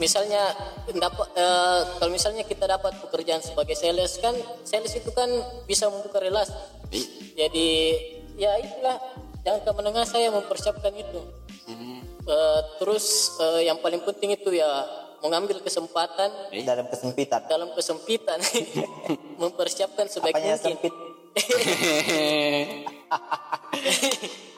misalnya 0.00 0.52
dapat 0.88 1.26
eh, 1.36 1.80
kalau 1.98 2.10
misalnya 2.12 2.44
kita 2.46 2.64
dapat 2.64 2.96
pekerjaan 3.02 3.42
sebagai 3.44 3.76
sales 3.76 4.16
kan 4.20 4.32
sales 4.64 4.92
itu 4.94 5.10
kan 5.12 5.28
bisa 5.68 5.88
membuka 5.92 6.20
relasi. 6.22 6.52
Ih, 6.92 7.06
Jadi 7.36 7.68
ya 8.36 8.56
itulah 8.60 8.96
jangka 9.44 9.70
menengah 9.76 10.06
saya 10.08 10.30
mempersiapkan 10.32 10.92
itu. 10.96 11.20
Hmm. 11.68 12.00
Eh, 12.22 12.60
terus 12.80 13.36
eh, 13.40 13.68
yang 13.68 13.82
paling 13.82 14.00
penting 14.06 14.36
itu 14.38 14.54
ya 14.54 14.68
mengambil 15.22 15.62
kesempatan 15.62 16.34
dalam 16.66 16.90
kesempitan 16.90 17.46
dalam 17.46 17.70
kesempitan 17.78 18.42
mempersiapkan 19.42 20.10
sebaik 20.10 20.34
apanya 20.34 20.58
mungkin. 20.58 20.74
sempit 20.82 20.94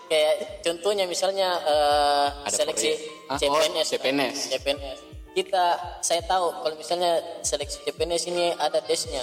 Kayak 0.05 0.35
contohnya 0.61 1.05
misalnya 1.09 1.57
Ada 2.45 2.51
seleksi 2.53 2.93
proyek. 3.25 3.31
Ah, 3.31 3.39
oh, 3.41 3.85
CPNS. 3.89 4.37
CPNS. 4.53 5.14
Kita 5.35 5.65
saya 5.99 6.23
tahu 6.23 6.63
kalau 6.63 6.75
misalnya 6.75 7.19
seleksi 7.43 7.83
CPNS 7.83 8.31
ini 8.31 8.55
ada 8.55 8.79
tesnya. 8.79 9.23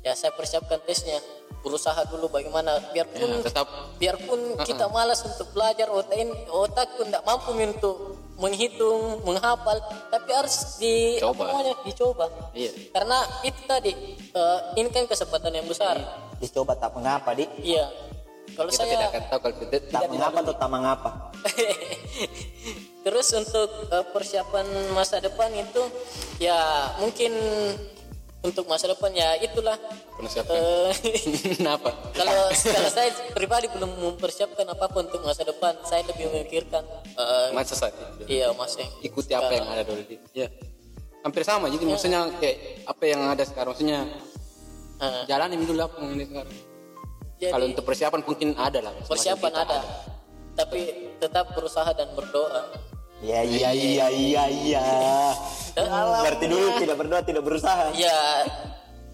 Ya 0.00 0.12
saya 0.12 0.30
persiapkan 0.30 0.78
tesnya. 0.84 1.18
Berusaha 1.58 2.06
dulu 2.06 2.30
bagaimana 2.30 2.78
biarpun 2.94 3.18
Ya, 3.18 3.42
tetap. 3.42 3.66
biarpun 3.98 4.38
kita 4.62 4.86
malas 4.88 5.26
untuk 5.26 5.50
belajar 5.50 5.90
otak 5.90 6.14
otakku 6.46 7.02
tidak 7.02 7.26
mampu 7.26 7.50
untuk 7.50 8.14
menghitung 8.38 9.18
menghafal 9.26 9.74
tapi 10.06 10.30
harus 10.30 10.78
di 10.78 11.18
apa 11.18 11.26
Coba. 11.34 11.42
namanya, 11.50 11.74
dicoba. 11.82 12.26
Iya. 12.54 12.70
karena 12.94 13.18
itu 13.42 13.60
tadi 13.66 13.90
eh, 14.14 14.58
ini 14.78 14.86
kan 14.88 15.10
kesempatan 15.10 15.50
yang 15.50 15.66
besar. 15.66 15.98
Dicoba 16.38 16.78
tak 16.78 16.94
mengapa 16.94 17.34
di 17.34 17.50
iya. 17.58 17.90
Kalau 18.54 18.70
kita 18.70 18.78
saya 18.78 18.94
tidak 18.94 19.08
akan 19.10 19.22
tahu 19.26 19.38
kalau 19.42 19.56
tidak 19.58 19.80
tak 19.90 20.02
mengapa 20.06 20.36
atau 20.38 20.54
tak 20.54 20.70
mengapa 20.70 21.10
Terus 23.02 23.28
untuk 23.34 23.68
eh, 23.88 24.06
persiapan 24.10 24.66
masa 24.92 25.22
depan 25.22 25.48
itu 25.54 25.82
ya 26.42 26.90
mungkin 26.98 27.32
untuk 28.38 28.70
masa 28.70 28.90
depan 28.90 29.10
ya 29.14 29.34
itulah. 29.42 29.74
persiapkan. 30.18 30.58
Eh, 30.58 30.90
kenapa? 31.62 31.94
kalau 32.14 32.50
kalau 32.50 32.90
saya 32.90 33.10
pribadi 33.34 33.70
belum 33.70 33.90
mempersiapkan 33.98 34.66
apa-apa 34.66 35.06
untuk 35.06 35.22
masa 35.22 35.46
depan, 35.46 35.78
saya 35.86 36.02
lebih 36.10 36.26
memikirkan 36.30 36.82
eh, 37.18 37.54
masa 37.54 37.78
saat 37.78 37.94
itu 37.94 38.26
iya 38.26 38.50
masa 38.54 38.82
yang 38.82 38.92
ikuti 39.02 39.32
apa 39.34 39.50
yang 39.54 39.66
ada 39.70 39.82
dulu. 39.86 40.02
Ya 40.34 40.50
hampir 41.22 41.42
sama 41.42 41.66
jadi 41.70 41.82
maksudnya 41.86 42.30
kayak 42.38 42.86
apa 42.86 43.04
yang 43.06 43.20
ada 43.26 43.42
sekarang. 43.46 43.74
Maksudnya 43.74 44.06
Eh, 44.98 45.22
jalani 45.30 45.54
dulu 45.62 45.78
apa 45.78 45.94
yang 46.02 46.18
ada 46.18 46.26
sekarang. 46.26 46.56
Jadi 47.38 47.52
kalau 47.54 47.66
untuk 47.70 47.84
persiapan 47.86 48.20
mungkin 48.26 48.48
ada 48.58 48.78
lah. 48.82 48.92
Persiapan 49.06 49.50
Kita 49.54 49.62
ada. 49.62 49.78
Tapi 50.58 50.80
tetap 51.22 51.54
berusaha 51.54 51.86
dan 51.94 52.10
berdoa. 52.18 52.62
Ya 53.18 53.42
iya 53.42 53.70
iya 53.74 54.06
iya 54.10 54.44
iya 54.46 54.84
berarti 56.22 56.44
dulu 56.50 56.66
tidak 56.78 56.96
berdoa 56.98 57.22
tidak 57.22 57.42
berusaha. 57.46 57.94
Ya 57.94 58.46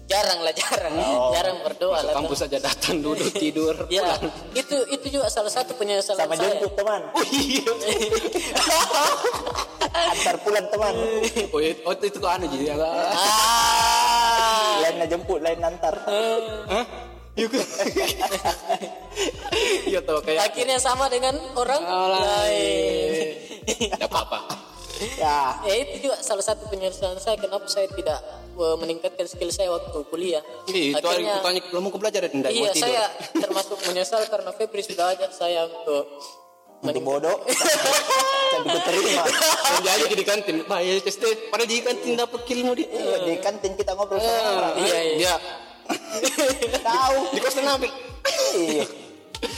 jarang 0.05 0.37
lah 0.45 0.53
jarang, 0.53 0.93
jarang 1.33 1.57
berdoa 1.65 1.97
Masuk 1.97 2.05
lah. 2.05 2.13
kampus 2.13 2.37
saja 2.45 2.61
datang 2.61 3.01
duduk 3.01 3.25
tidur 3.41 3.73
Ya, 3.89 4.05
itu 4.53 4.77
itu 4.93 5.17
juga 5.17 5.33
salah 5.33 5.49
satu 5.49 5.73
penyesalan 5.73 6.29
sama 6.29 6.37
saya. 6.37 6.61
jemput 6.61 6.77
teman. 6.77 7.01
Iya. 7.25 7.65
antar 9.95 10.35
pulang 10.45 10.67
teman. 10.69 10.93
Oh, 11.49 11.57
itu, 11.57 11.81
oh, 11.87 11.93
itu 11.95 12.17
kok 12.21 12.29
aneh 12.29 12.45
jadi 12.51 12.75
ah, 12.77 14.77
lain 14.85 15.01
jemput 15.09 15.41
lain 15.41 15.57
antar. 15.63 15.95
Hah? 16.69 16.85
Iya 17.35 17.47
kok. 17.51 17.67
Iya 19.85 19.99
tau 20.03 20.19
kayak 20.19 20.51
akhirnya 20.51 20.77
sama 20.77 21.07
dengan 21.07 21.35
orang 21.55 21.83
lain. 21.83 23.35
Tidak 23.67 24.07
apa-apa. 24.07 24.39
ya 25.19 25.59
ya 25.67 25.75
itu 25.75 26.07
juga 26.07 26.15
salah 26.23 26.39
satu 26.39 26.71
penyesalan 26.71 27.19
saya 27.19 27.35
kenapa 27.35 27.67
saya 27.67 27.83
tidak 27.91 28.15
eh, 28.55 28.75
meningkatkan 28.79 29.27
skill 29.27 29.51
saya 29.51 29.67
waktu 29.67 29.99
kuliah. 30.07 30.39
Ih, 30.67 30.95
itu 30.95 31.03
hari 31.03 31.27
Akhirnya- 31.27 31.43
tanya 31.43 31.61
kamu 31.67 31.89
ke 31.91 31.97
belajar 31.99 32.21
dan 32.23 32.39
Iya, 32.47 32.71
saya 32.71 33.03
termasuk 33.35 33.77
menyesal 33.83 34.23
karena 34.25 34.55
Febri 34.55 34.79
sudah 34.79 35.11
ajak 35.11 35.31
saya 35.31 35.67
untuk 35.67 36.07
Untuk 36.79 37.01
bodoh. 37.01 37.39
Tapi 38.53 38.67
keterima. 38.69 39.23
Dan 39.25 39.79
dia 39.81 39.91
aja 39.95 40.05
di 40.05 40.25
kantin. 40.27 40.55
Bah, 40.69 40.79
ya 40.79 40.93
ST. 41.01 41.23
Padahal 41.49 41.65
di 41.65 41.81
kantin 41.81 42.13
dapat 42.13 42.45
ilmu 42.45 42.71
di. 42.77 42.83
Iya, 42.85 43.15
Di 43.25 43.35
kantin 43.41 43.73
kita 43.73 43.97
ngobrol 43.97 44.21
sama 44.21 44.49
orang. 44.53 44.73
Iya, 44.79 44.99
iya. 45.17 45.35
Tahu. 46.87 47.17
di 47.31 47.39
kosan 47.39 47.63
Nabil. 47.63 47.91
Iya. 48.55 48.85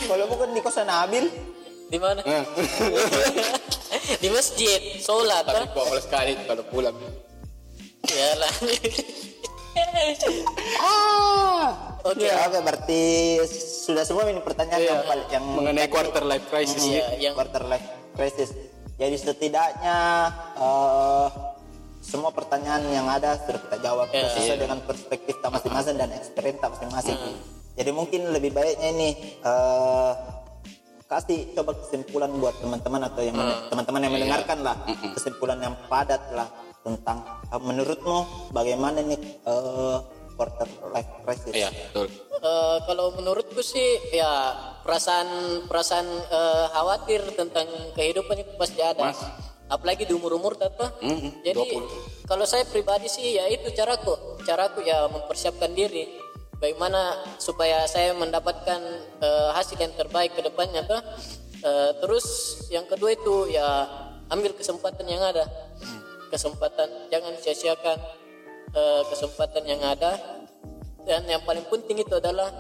Kalau 0.08 0.26
bukan 0.28 0.50
di 0.52 0.62
kosan 0.62 0.86
Nabil, 0.86 1.26
di 1.88 1.98
mana? 1.98 2.20
Nah, 2.22 2.44
di 4.24 4.28
masjid, 4.30 4.80
sholat. 5.00 5.44
tapi 5.44 5.68
kok 5.70 5.86
malas 5.86 6.04
sekali 6.04 6.34
kalau 6.44 6.64
pulang. 6.68 6.96
Ya 8.08 8.30
lah. 8.36 8.52
Oke. 12.08 12.24
Ya, 12.24 12.48
oke 12.48 12.60
berarti 12.64 13.02
sudah 13.84 14.04
semua 14.08 14.28
ini 14.28 14.40
pertanyaan 14.40 14.80
Iya. 14.80 14.90
yang 14.90 15.02
paling 15.04 15.28
yang 15.30 15.44
Mengenai 15.44 15.88
quarter 15.92 16.24
life 16.24 16.46
crisis. 16.48 16.80
Iya, 16.80 17.04
ya. 17.16 17.30
yang 17.30 17.34
quarter 17.36 17.64
life 17.68 17.84
crisis. 18.16 18.56
Jadi 18.98 19.16
setidaknya 19.16 19.98
eh, 20.56 21.28
semua 22.00 22.30
pertanyaan 22.30 22.84
yang 22.88 23.06
ada 23.06 23.36
sudah 23.40 23.60
kita 23.60 23.78
jawab 23.82 24.08
Iya. 24.10 24.30
sesuai 24.32 24.58
dengan 24.60 24.80
perspektif 24.82 25.34
kita 25.36 25.48
masing-masing 25.48 25.96
dan 25.96 26.10
experience 26.12 26.58
kita 26.58 26.70
masing-masing. 26.70 27.18
Jadi 27.74 27.90
mungkin 27.92 28.22
lebih 28.30 28.52
baiknya 28.52 28.90
ini 28.90 29.10
eh, 29.38 30.12
kasih 31.06 31.54
coba 31.54 31.72
kesimpulan 31.78 32.32
buat 32.34 32.56
teman-teman 32.58 33.02
atau 33.06 33.22
yang 33.22 33.34
men- 33.34 33.70
teman-teman 33.70 34.02
yang 34.02 34.14
mendengarkan 34.14 34.58
lah 34.60 34.76
kesimpulan 35.14 35.56
yang 35.58 35.76
padat 35.88 36.20
lah 36.32 36.48
tentang 36.82 37.22
eh, 37.48 37.60
menurutmu 37.60 38.18
bagaimana 38.52 39.00
nih 39.02 39.20
eh, 39.44 39.98
quarter 40.34 40.70
life 40.92 41.12
crisis? 41.24 41.54
Iya, 41.54 41.70
betul. 41.74 42.08
Eh, 42.38 42.78
kalau 42.86 43.10
menurutku 43.14 43.60
sih 43.60 43.98
ya 44.12 44.54
perasaan 44.82 45.28
perasaan 45.66 46.06
eh, 46.08 46.66
khawatir 46.72 47.22
tentang 47.34 47.66
kehidupan 47.94 48.38
itu 48.38 48.54
pasti 48.56 48.80
ada. 48.80 49.02
Mas. 49.04 49.22
Apalagi 49.68 50.08
di 50.08 50.16
umur-umur 50.16 50.56
apa? 50.56 50.96
Mm-mm, 51.04 51.44
Jadi 51.44 51.76
20. 51.76 52.28
kalau 52.28 52.48
saya 52.48 52.64
pribadi 52.64 53.12
sih 53.12 53.36
ya 53.36 53.52
itu 53.52 53.68
caraku, 53.76 54.40
caraku 54.48 54.80
ya 54.84 55.12
mempersiapkan 55.12 55.76
diri. 55.76 56.08
Bagaimana 56.58 57.14
supaya 57.38 57.86
saya 57.86 58.16
mendapatkan 58.16 58.80
eh, 59.22 59.50
hasil 59.54 59.78
yang 59.78 59.94
terbaik 59.94 60.34
ke 60.34 60.42
depannya 60.42 60.88
tuh. 60.88 61.02
Eh, 61.58 61.92
terus 62.00 62.26
yang 62.72 62.88
kedua 62.88 63.14
itu 63.14 63.52
ya 63.52 63.86
ambil 64.32 64.56
kesempatan 64.56 65.06
yang 65.06 65.22
ada. 65.22 65.44
Kesempatan 66.32 67.12
jangan 67.12 67.36
sia-siakan 67.36 67.98
eh, 68.72 69.02
kesempatan 69.12 69.64
yang 69.68 69.84
ada 69.84 70.16
dan 71.08 71.24
yang 71.28 71.44
paling 71.48 71.64
penting 71.72 72.04
itu 72.04 72.20
adalah 72.20 72.52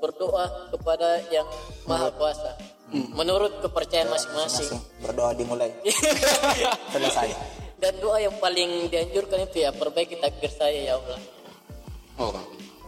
berdoa 0.00 0.72
kepada 0.72 1.20
yang 1.32 1.44
maha 1.88 2.12
kuasa 2.16 2.73
menurut 3.12 3.58
kepercayaan 3.60 4.06
masing-masing 4.06 4.70
Masing 4.70 4.82
berdoa 5.00 5.30
dimulai 5.32 5.70
selesai. 6.94 7.28
dan 7.76 7.92
doa 7.98 8.18
yang 8.18 8.34
paling 8.38 8.86
dianjurkan 8.86 9.44
itu 9.44 9.60
ya 9.60 9.70
perbaiki 9.70 10.16
takdir 10.16 10.48
saya 10.48 10.78
ya 10.80 10.94
Allah 10.96 11.18
Oh, 12.14 12.30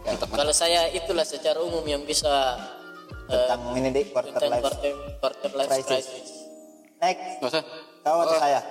mantap. 0.01 0.31
kalau 0.31 0.51
saya 0.51 0.87
itulah 0.89 1.21
secara 1.21 1.59
umum 1.59 1.83
yang 1.83 2.01
bisa 2.01 2.55
eh, 3.27 3.35
tentang 3.45 3.75
ini 3.75 3.91
deh 3.91 4.05
quarter 4.07 4.39
life 4.41 4.63
quarter, 4.63 4.91
quarter 5.19 5.51
life 5.53 5.67
crisis. 5.69 5.87
crisis. 6.07 6.27
next 6.97 7.43
usah. 7.43 7.63
kau 7.99 8.23
atau 8.23 8.31
Oh. 8.31 8.39
saya 8.39 8.61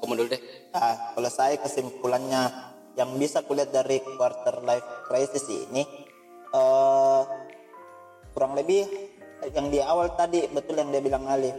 Kamu 0.00 0.18
dulu 0.18 0.28
deh. 0.28 0.42
Ah, 0.72 1.14
kalau 1.14 1.30
saya 1.30 1.54
kesimpulannya 1.56 2.42
yang 2.94 3.14
bisa 3.14 3.38
kulihat 3.40 3.70
dari 3.70 4.02
quarter 4.02 4.58
life 4.60 4.82
crisis 5.06 5.46
ini 5.46 5.86
eh 6.50 7.22
kurang 8.32 8.52
lebih 8.52 8.82
yang 9.50 9.66
di 9.68 9.78
awal 9.78 10.14
tadi 10.14 10.46
betul 10.46 10.78
yang 10.78 10.88
dia 10.88 11.02
bilang 11.02 11.26
Ali. 11.26 11.50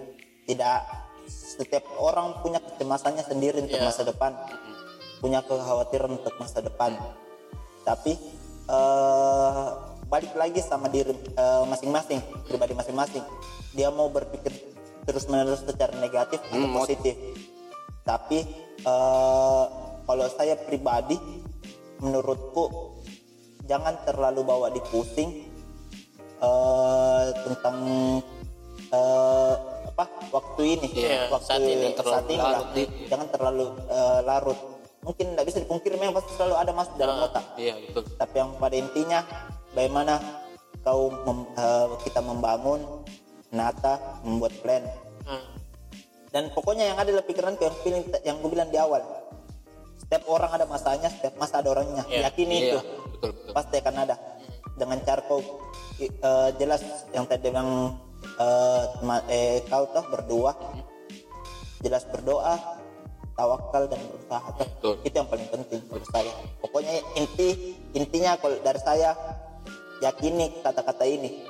Tidak 0.43 0.80
setiap 1.26 1.84
orang 1.98 2.39
punya 2.39 2.60
kecemasannya 2.60 3.24
sendiri 3.24 3.60
untuk 3.60 3.76
Ya. 3.76 3.84
masa 3.84 4.04
depan. 4.04 4.32
Punya 5.19 5.39
kekhawatiran 5.41 6.12
untuk 6.13 6.36
masa 6.36 6.60
depan. 6.60 6.96
Tapi 7.84 8.15
eh 8.63 9.67
balik 10.08 10.32
lagi 10.34 10.60
sama 10.60 10.88
diri 10.88 11.12
eh, 11.12 11.63
masing-masing 11.65 12.19
pribadi 12.46 12.72
masing-masing. 12.72 13.24
Dia 13.72 13.89
mau 13.89 14.08
berpikir 14.08 14.52
terus 15.04 15.28
menerus 15.28 15.60
secara 15.60 15.91
negatif 15.98 16.39
atau 16.39 16.56
Hmm, 16.56 16.69
mau- 16.69 16.84
positif. 16.84 17.15
Tapi 18.04 18.39
eh, 18.80 19.63
kalau 20.04 20.28
saya 20.30 20.56
pribadi 20.58 21.15
menurutku 22.00 23.00
jangan 23.63 23.96
terlalu 24.04 24.43
bawa 24.43 24.67
di 24.67 24.84
pusing 24.84 25.42
eh, 26.43 27.23
tentang 27.41 27.77
eh, 28.89 29.53
apa 29.88 30.03
waktu 30.29 30.62
ini 30.73 30.88
Iya, 30.91 31.29
waktu 31.29 31.47
saat 31.47 31.62
ini 31.62 31.88
terlalu 31.93 32.13
saat 32.13 32.25
ini 32.27 32.38
lah. 32.38 32.45
larut 32.51 32.69
di- 32.73 32.91
jangan 33.08 33.27
terlalu 33.29 33.65
eh, 33.88 34.19
larut 34.21 34.60
mungkin 35.01 35.25
tidak 35.29 35.45
bisa 35.45 35.58
dipungkiri 35.60 35.95
memang 35.97 36.15
pasti 36.15 36.32
selalu 36.34 36.56
ada 36.58 36.71
masuk 36.71 36.95
dalam 36.95 37.17
otak 37.21 37.45
Iya, 37.56 37.75
betul. 37.82 38.03
tapi 38.13 38.36
yang 38.38 38.51
pada 38.56 38.75
intinya 38.75 39.19
bagaimana 39.71 40.13
kau 40.79 41.08
mem- 41.21 41.49
eh, 41.53 41.88
kita 42.01 42.19
membangun 42.19 42.82
nata 43.49 43.95
membuat 44.21 44.53
plan 44.60 44.84
Hmm. 45.23 45.39
dan 46.29 46.51
pokoknya 46.51 46.84
yang 46.86 46.97
ada 46.97 47.08
dalam 47.10 47.23
pikiran 47.23 47.56
yang 47.56 47.75
yang 48.25 48.36
gue 48.38 48.49
bilang 48.49 48.67
di 48.67 48.75
awal 48.75 48.99
setiap 49.95 50.27
orang 50.27 50.51
ada 50.51 50.65
masanya 50.65 51.08
setiap 51.08 51.38
masa 51.38 51.62
ada 51.62 51.71
orangnya 51.71 52.03
Iya. 52.06 52.27
yakini 52.27 52.56
Iya, 52.58 52.65
itu 52.65 52.79
betul, 53.13 53.29
betul. 53.32 53.53
pasti 53.53 53.75
akan 53.77 53.95
ada 53.99 54.15
dengan 54.73 54.97
cara 55.01 55.21
kau 55.23 55.39
eh, 55.99 56.49
jelas 56.57 56.81
yang 57.12 57.25
tadi 57.25 57.49
bilang 57.49 57.97
eh, 58.39 58.83
ma- 59.01 59.25
eh, 59.27 59.62
kau 59.67 59.86
tuh 59.88 60.05
berdoa 60.09 60.53
jelas 61.79 62.07
berdoa 62.07 62.55
tawakal 63.33 63.89
dan 63.89 63.97
berusaha. 63.97 64.49
Betul. 64.55 64.93
itu 65.01 65.15
yang 65.17 65.25
paling 65.25 65.49
penting 65.49 65.81
menurut 65.89 66.05
saya 66.07 66.31
pokoknya 66.62 66.93
inti 67.17 67.73
intinya 67.91 68.38
kalau 68.38 68.55
dari 68.62 68.77
saya 68.77 69.17
yakini 69.99 70.62
kata-kata 70.62 71.01
ini 71.03 71.43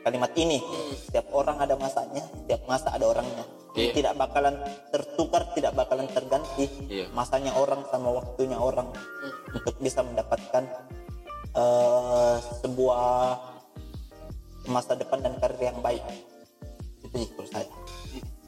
kalimat 0.00 0.30
ini 0.34 0.62
setiap 0.96 1.26
orang 1.34 1.58
ada 1.58 1.74
masanya 1.74 2.22
setiap 2.34 2.62
masa 2.66 2.94
ada 2.94 3.06
orangnya 3.06 3.44
Iya. 3.76 3.94
tidak 3.94 4.14
bakalan 4.16 4.58
tertukar 4.90 5.54
tidak 5.54 5.70
bakalan 5.76 6.08
terganti 6.08 6.66
Iya. 6.88 7.10
masanya 7.12 7.54
orang 7.54 7.84
sama 7.86 8.10
waktunya 8.10 8.56
orang 8.56 8.90
untuk 9.52 9.74
bisa 9.78 10.02
mendapatkan 10.02 10.64
eh, 11.58 12.34
sebuah 12.56 13.06
masa 14.66 14.94
depan 14.94 15.18
dan 15.18 15.34
karir 15.36 15.58
yang 15.64 15.80
baik 15.80 16.04
itu 17.00 17.16
sih 17.16 17.28
menurut 17.30 17.50
saya 17.50 17.68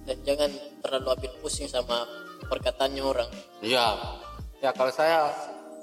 dan 0.04 0.16
jangan 0.22 0.50
terlalu 0.80 1.06
ambil 1.14 1.32
pusing 1.40 1.66
sama 1.66 2.04
perkataannya 2.42 3.02
orang 3.02 3.30
Iya. 3.60 3.86
Ya 4.58 4.70
kalau 4.70 4.88
saya 4.90 5.32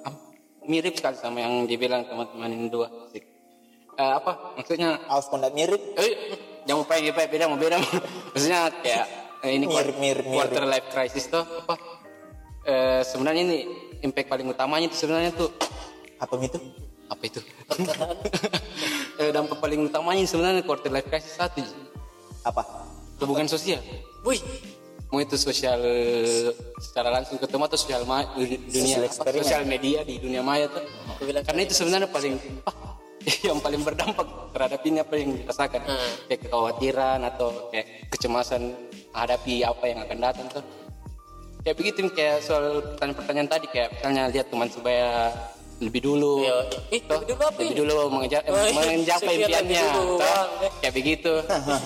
am- 0.04 0.22
mirip 0.64 0.94
sekali 0.94 1.18
sama 1.18 1.40
yang 1.40 1.66
dibilang 1.66 2.06
teman-teman 2.06 2.50
ini 2.52 2.68
dua. 2.68 2.86
Eh, 3.94 4.12
apa 4.14 4.54
maksudnya? 4.54 5.02
aus 5.08 5.26
kondak 5.26 5.50
mirip 5.52 5.82
Eh, 5.96 6.14
jangan 6.64 6.86
lupa 6.86 6.94
yang 6.96 7.10
beda 7.10 7.46
mau 7.46 7.58
beda. 7.58 7.78
maksudnya 8.34 8.70
kayak 8.78 9.06
eh, 9.42 9.52
ini 9.52 9.66
Mirip, 9.66 9.98
mirip, 9.98 10.26
mirip. 10.26 10.26
quarter 10.46 10.66
life 10.66 10.88
crisis 10.92 11.26
tuh 11.26 11.42
apa? 11.42 11.74
Eh, 12.62 13.02
sebenarnya 13.02 13.42
ini 13.44 13.58
impact 14.02 14.30
paling 14.30 14.46
utamanya 14.46 14.86
itu 14.86 14.98
sebenarnya 15.00 15.34
tuh 15.34 15.50
apa 16.18 16.34
itu 16.38 16.58
apa 17.08 17.24
itu? 17.24 17.40
eh, 19.20 19.32
dampak 19.32 19.58
paling 19.58 19.82
utamanya 19.84 20.24
sebenarnya 20.24 20.62
quarter 20.62 20.90
life 20.90 21.08
crisis 21.08 21.34
satu 21.34 21.64
apa 22.44 22.64
hubungan 23.20 23.46
sosial. 23.46 23.80
wih 24.22 24.40
mau 25.08 25.20
itu 25.20 25.36
sosial 25.36 25.80
secara 26.78 27.08
langsung 27.10 27.40
ketemu 27.40 27.64
atau 27.66 27.80
sosial 27.80 28.04
ma- 28.04 28.28
di 28.36 28.60
dunia 28.60 28.84
Sosial 28.84 29.00
apa, 29.00 29.10
eksperimen. 29.10 29.40
sosial 29.40 29.64
media 29.64 30.00
di 30.04 30.20
dunia 30.20 30.44
maya 30.44 30.68
tuh 30.68 30.84
karena 31.42 31.62
itu 31.64 31.74
sebenarnya 31.74 32.12
paling 32.12 32.36
ah, 32.68 32.76
yang 33.48 33.60
paling 33.60 33.82
berdampak 33.82 34.28
terhadap 34.52 34.82
ini 34.84 35.00
apa 35.00 35.14
yang 35.16 35.32
dirasakan 35.34 35.80
Hmm. 35.82 36.12
kayak 36.28 36.40
kekhawatiran 36.44 37.20
atau 37.26 37.72
kayak 37.72 37.88
kecemasan 38.12 38.76
hadapi 39.14 39.64
apa 39.64 39.84
yang 39.86 40.00
akan 40.04 40.18
datang 40.20 40.48
tuh 40.52 40.64
kayak 41.64 41.76
begitu 41.76 42.00
kayak 42.12 42.44
soal 42.44 42.84
pertanyaan-pertanyaan 42.86 43.48
tadi 43.50 43.66
kayak 43.68 43.90
misalnya 43.96 44.24
lihat 44.28 44.48
teman 44.48 44.68
sebaya 44.68 45.32
lebih 45.78 46.02
dulu. 46.02 46.42
Iya. 46.42 46.58
Ih, 46.90 47.02
Toh, 47.06 47.22
lebih 47.22 47.28
dulu 47.30 47.44
apa 47.46 47.60
lebih 47.62 47.78
dulu 47.78 47.94
mengejar 48.10 48.42
Oh, 48.50 48.58
iya. 48.58 48.74
mencapai 48.74 49.34
impiannya. 49.38 49.84
toh. 49.94 50.18
Kayak 50.82 50.94
begitu. 50.94 51.34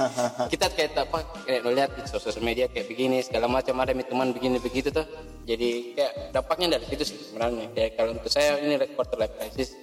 Kita 0.51 0.65
kayak 0.71 0.91
apa 0.95 1.17
kayak 1.43 1.61
melihat 1.67 1.89
di 1.91 2.01
sosial 2.07 2.39
media 2.39 2.65
kayak 2.71 2.87
begini 2.87 3.19
segala 3.19 3.51
macam 3.51 3.75
ada 3.83 3.91
teman 3.91 4.31
begini 4.31 4.57
begitu 4.57 4.89
tuh 4.89 5.03
jadi 5.43 5.69
kayak 5.91 6.13
dampaknya 6.31 6.79
dari 6.79 6.85
situ 6.87 7.03
sih 7.03 7.17
sebenarnya. 7.31 7.67
Kayak 7.75 7.89
kalau 7.99 8.09
untuk 8.15 8.31
saya 8.31 8.55
ini 8.57 8.79
quarter 8.95 9.17
life 9.19 9.35
crisis. 9.35 9.75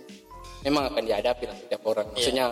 Memang 0.67 0.91
akan 0.91 1.03
dihadapi 1.05 1.45
lah 1.47 1.57
setiap 1.57 1.83
orang. 1.87 2.07
Iya. 2.09 2.15
maksudnya 2.19 2.47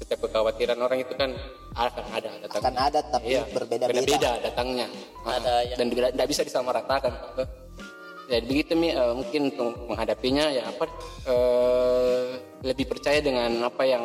setiap 0.00 0.20
kekhawatiran 0.24 0.78
orang 0.80 0.98
itu 1.04 1.12
kan 1.12 1.30
akan 1.76 2.04
ada 2.10 2.28
datang 2.40 2.60
akan 2.64 2.74
ada 2.74 3.00
tapi 3.04 3.36
Iya, 3.36 3.42
berbeda-beda. 3.52 4.00
Beda 4.02 4.32
datangnya. 4.40 4.86
Ada 5.22 5.54
yang- 5.68 5.78
dan 5.78 5.86
tidak 5.92 6.08
tidak 6.16 6.28
bisa 6.28 6.42
disamaratakan 6.42 7.12
tuh. 7.36 7.46
Ya 8.30 8.38
begitu 8.40 8.72
mi. 8.78 8.94
Eh, 8.94 9.12
mungkin 9.12 9.50
untuk 9.50 9.90
menghadapinya 9.90 10.44
ya 10.54 10.70
apa 10.70 10.86
eh, 11.26 12.24
lebih 12.62 12.86
percaya 12.86 13.18
dengan 13.18 13.66
apa 13.66 13.82
yang 13.82 14.04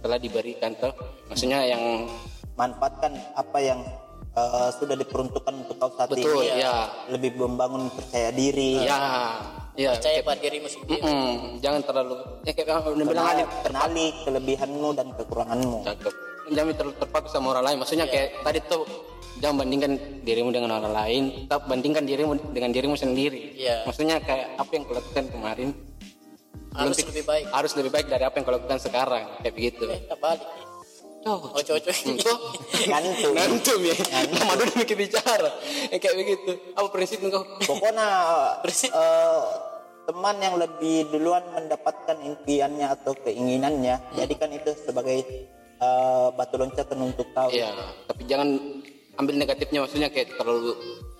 telah 0.00 0.22
diberikan 0.22 0.70
tuh 0.78 0.94
maksudnya 1.26 1.66
yang 1.66 2.06
manfaatkan 2.54 3.18
apa 3.34 3.58
yang 3.58 3.80
eh, 4.38 4.70
sudah 4.78 4.94
diperuntukkan 4.94 5.66
untuk 5.66 5.76
kau 5.82 5.90
saat 5.98 6.14
betul 6.14 6.46
ini 6.46 6.62
ya. 6.62 6.86
lebih 7.10 7.34
membangun 7.34 7.90
percaya 7.90 8.30
diri. 8.30 8.86
Ya 8.86 9.02
ya. 9.74 9.92
Percaya 9.98 10.22
pada 10.22 10.40
dirimu 10.40 10.68
sendiri. 10.70 11.02
Mm-mm, 11.02 11.60
jangan 11.60 11.82
terlalu 11.84 12.14
ya 12.46 12.52
kayak 12.54 12.86
bilang 12.96 13.44
kenali 13.66 14.06
kelebihanmu 14.24 14.88
dan 14.94 15.06
kekuranganmu. 15.18 15.84
Cakep 15.84 16.35
jangan 16.52 16.74
terlalu 16.74 16.94
terpaku 16.98 17.28
sama 17.30 17.46
orang 17.56 17.64
lain 17.72 17.76
maksudnya 17.82 18.06
kayak 18.06 18.42
tadi 18.42 18.58
tuh 18.66 18.82
jangan 19.42 19.56
bandingkan 19.64 19.92
dirimu 20.24 20.50
dengan 20.54 20.70
orang 20.80 20.94
lain 20.94 21.22
tetap 21.44 21.62
bandingkan 21.68 22.04
dirimu 22.06 22.32
dengan 22.54 22.70
dirimu 22.72 22.96
sendiri 22.96 23.56
Iya. 23.56 23.84
maksudnya 23.84 24.16
kayak 24.22 24.56
apa 24.56 24.70
yang 24.72 24.82
kau 24.86 24.94
lakukan 24.96 25.24
kemarin 25.28 25.68
harus 26.76 26.96
belum- 27.00 27.08
lebih 27.12 27.24
baik 27.24 27.44
harus 27.52 27.72
lebih 27.76 27.90
baik 27.92 28.06
dari 28.08 28.24
apa 28.24 28.34
yang 28.36 28.44
kau 28.44 28.54
lakukan 28.54 28.78
sekarang 28.80 29.24
kayak 29.42 29.54
begitu 29.54 29.84
eh 29.90 30.00
oh, 31.26 31.58
oh 31.58 31.62
cocok 31.62 31.94
Tuh. 32.22 32.38
Ngantuk. 32.86 33.34
Ngantum 33.34 33.80
ya. 33.82 33.98
Lama 34.30 34.52
dulu 34.62 34.72
mikir 34.78 34.94
bicara. 34.94 35.50
Ya, 35.90 35.98
kayak 35.98 36.22
begitu. 36.22 36.54
Apa 36.78 36.86
prinsip 36.94 37.18
kau? 37.18 37.42
pokoknya 37.66 38.06
eh, 38.94 39.42
teman 40.06 40.36
yang 40.38 40.54
lebih 40.54 41.10
duluan 41.10 41.42
mendapatkan 41.50 42.14
impiannya 42.22 42.86
atau 42.94 43.12
keinginannya 43.18 43.98
jadikan 44.14 44.54
itu 44.54 44.70
sebagai 44.78 45.26
eh, 45.80 46.28
batu 46.34 46.54
loncatan 46.56 46.98
untuk 47.00 47.26
kau 47.32 47.48
Iya, 47.52 47.72
tapi 48.08 48.22
jangan 48.24 48.48
ambil 49.16 49.34
negatifnya 49.40 49.80
maksudnya 49.84 50.12
kayak 50.12 50.36
terlalu 50.36 50.76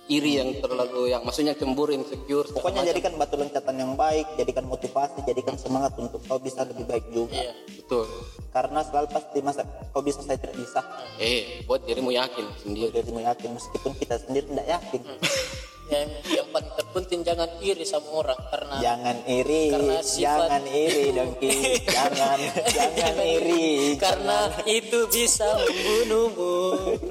iri 0.07 0.39
yang 0.39 0.55
terlalu 0.63 1.11
yang 1.11 1.21
maksudnya 1.27 1.51
cemburu 1.51 1.91
insecure 1.91 2.47
pokoknya 2.47 2.79
macam. 2.79 2.91
jadikan 2.95 3.13
batu 3.19 3.35
loncatan 3.35 3.75
yang 3.75 3.91
baik 3.99 4.27
jadikan 4.39 4.63
motivasi 4.63 5.19
jadikan 5.27 5.59
semangat 5.59 5.91
untuk 5.99 6.23
kau 6.23 6.39
bisa 6.39 6.63
lebih 6.63 6.87
baik 6.87 7.05
juga. 7.11 7.35
Iya 7.35 7.53
betul. 7.75 8.07
Karena 8.55 8.79
selalu 8.87 9.07
pasti 9.11 9.37
masa 9.43 9.61
kau 9.91 9.99
bisa 9.99 10.23
saya 10.23 10.39
tidak 10.39 10.55
bisa 10.55 10.79
eh 11.19 11.59
buat 11.67 11.83
dirimu 11.83 12.15
yakin 12.15 12.45
sendiri. 12.63 13.03
Dirimu 13.03 13.19
yakin 13.19 13.49
meskipun 13.51 13.91
kita 13.99 14.15
sendiri 14.23 14.47
tidak 14.47 14.67
yakin 14.79 15.01
yang 15.87 16.07
yang 16.27 16.47
paling 16.51 16.71
terpenting 16.75 17.21
jangan 17.23 17.47
iri 17.57 17.83
sama 17.83 18.11
orang 18.11 18.39
karena 18.47 18.75
jangan 18.77 19.17
iri 19.23 19.63
Karena 19.71 19.95
sifat- 19.99 20.19
jangan 20.19 20.63
iri 20.67 21.05
dongki 21.11 21.51
jangan 21.87 22.39
jangan 22.75 23.15
iri 23.19 23.67
karena 24.03 24.37
itu 24.65 24.99
bisa 25.07 25.47
membunuhmu. 25.57 26.55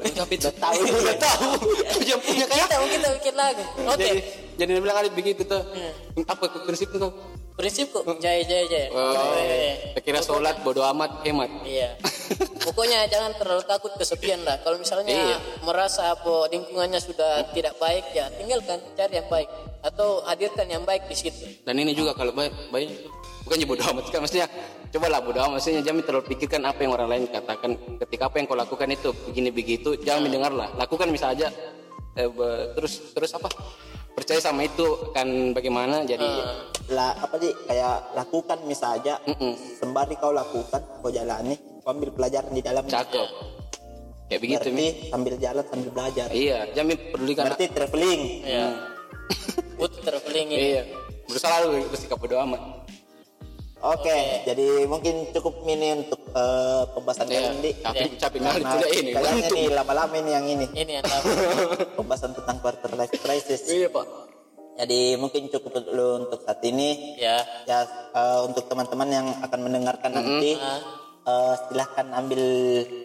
Tapi 0.06 0.34
tahu 0.36 0.80
tahu. 1.24 1.50
yang 2.04 2.20
punya 2.20 2.44
kayak 2.44 2.64
kita 2.64 2.76
mungkin 2.78 2.98
kita 2.98 3.10
bikin 3.16 3.34
lagu. 3.34 3.62
Oke. 3.86 3.96
Jadi 3.98 4.20
jadi 4.56 4.70
dia 4.76 4.82
bilang 4.82 4.98
Alif 4.98 5.12
begitu 5.12 5.44
tuh 5.44 5.62
apa? 6.24 6.44
Prinsip 6.64 6.90
kau 6.92 7.12
prinsipku 7.56 8.04
jaya 8.20 8.44
jaya 8.44 8.64
jaya. 8.68 8.88
Oh, 8.92 9.16
Eh, 9.40 9.96
saya 9.96 10.02
kira 10.04 10.20
sholat 10.20 10.60
bodo 10.60 10.84
amat 10.92 11.24
hemat. 11.24 11.48
Iya. 11.64 11.96
Pokoknya 12.68 13.08
jangan 13.08 13.32
terlalu 13.40 13.64
takut 13.64 13.96
kesepian 13.96 14.44
lah. 14.44 14.60
Kalau 14.60 14.76
misalnya 14.76 15.16
Iya. 15.16 15.36
merasa 15.64 16.12
apa 16.12 16.52
lingkungannya 16.52 17.00
sudah 17.00 17.48
tidak 17.56 17.80
baik 17.80 18.12
ya 18.12 18.28
tinggalkan 18.36 18.76
cari 18.92 19.16
yang 19.16 19.28
baik. 19.32 19.48
Atau 19.80 20.20
hadirkan 20.28 20.68
yang 20.68 20.84
baik 20.84 21.08
di 21.08 21.16
situ. 21.16 21.64
Dan 21.64 21.80
ini 21.80 21.96
juga 21.96 22.12
kalau 22.12 22.36
baik 22.36 22.52
baik 22.68 22.88
bukan 23.48 23.56
bodo 23.64 23.82
amat 23.94 24.04
kan 24.10 24.20
maksudnya 24.20 24.50
cobalah 24.92 25.20
bodo 25.24 25.38
amat 25.40 25.52
maksudnya 25.56 25.80
jangan 25.80 26.02
terlalu 26.04 26.24
pikirkan 26.36 26.60
apa 26.68 26.80
yang 26.84 26.92
orang 26.92 27.08
lain 27.08 27.24
katakan. 27.32 27.70
Ketika 28.04 28.28
apa 28.28 28.36
yang 28.36 28.46
kau 28.52 28.58
lakukan 28.58 28.88
itu 28.92 29.08
begini 29.32 29.48
begitu 29.48 29.96
jangan 30.04 30.28
mendengarlah. 30.28 30.68
Lakukan 30.76 31.08
bisa 31.08 31.32
aja. 31.32 31.48
Eh, 32.16 32.28
terus 32.76 33.12
terus 33.16 33.32
apa 33.32 33.48
percaya 34.16 34.40
sama 34.40 34.64
itu 34.64 35.12
akan 35.12 35.52
bagaimana 35.52 36.08
jadi 36.08 36.24
lah 36.88 37.12
apa 37.20 37.36
sih 37.36 37.52
kayak 37.68 38.16
lakukan 38.16 38.58
misalnya 38.64 39.20
Mm-mm. 39.28 39.52
sembari 39.76 40.16
kau 40.16 40.32
lakukan 40.32 40.80
kau 41.04 41.12
jalani 41.12 41.60
kau 41.84 41.92
ambil 41.92 42.10
pelajaran 42.16 42.50
di 42.56 42.64
dalam 42.64 42.88
cakep. 42.88 43.28
Kayak 44.26 44.40
begitu 44.42 44.68
Mi. 44.74 44.90
berarti 44.90 45.10
sambil 45.12 45.34
jalan 45.38 45.64
sambil 45.68 45.90
belajar. 45.92 46.28
Iya 46.32 46.58
jangan 46.72 46.96
pedulikan 47.12 47.44
berarti 47.52 47.66
traveling. 47.70 48.22
Ya 48.42 48.66
butuh 49.76 50.00
traveling 50.00 50.48
ini 50.48 50.68
iya. 50.80 50.82
Berusaha 51.26 51.52
lalu 51.60 51.84
bersikap 51.90 52.16
bodo 52.16 52.38
amat 52.40 52.85
oke 53.78 54.18
jadi 54.44 54.68
mungkin 54.84 55.14
cukup 55.30 55.54
ini 55.64 55.88
untuk 55.98 56.20
eh, 56.28 56.82
pembahasan 56.90 57.26
Iya, 57.26 57.40
kali 57.42 57.56
ini. 57.58 57.70
capek 57.78 58.08
capek 58.16 58.38
banget 58.38 58.54
karena 58.56 58.72
tidak 58.72 58.90
ini. 58.94 59.10
kayaknya 59.12 59.48
nih 59.50 59.66
lama-lama 59.70 60.14
ini 60.16 60.30
yang 60.30 60.46
ini. 60.46 60.66
Ini 60.70 60.92
yang 60.94 61.04
tahu 61.04 61.24
pembahasan 61.98 62.32
tentang 62.32 62.56
quarter 62.58 62.90
life 62.92 63.14
crisis. 63.14 63.60
Iya 63.66 63.88
pak. 63.88 64.06
Jadi 64.76 65.00
mungkin 65.16 65.48
cukup 65.48 65.72
dulu 65.82 66.08
untuk 66.22 66.40
saat 66.42 66.60
ini. 66.62 67.16
Ya 67.16 67.40
ya 67.64 67.84
eh, 68.10 68.40
untuk 68.42 68.66
teman-teman 68.66 69.08
yang 69.08 69.26
akan 69.40 69.60
mendengarkan 69.62 70.10
nanti 70.12 70.56
eh, 71.22 71.54
silahkan 71.66 72.06
ambil 72.12 72.42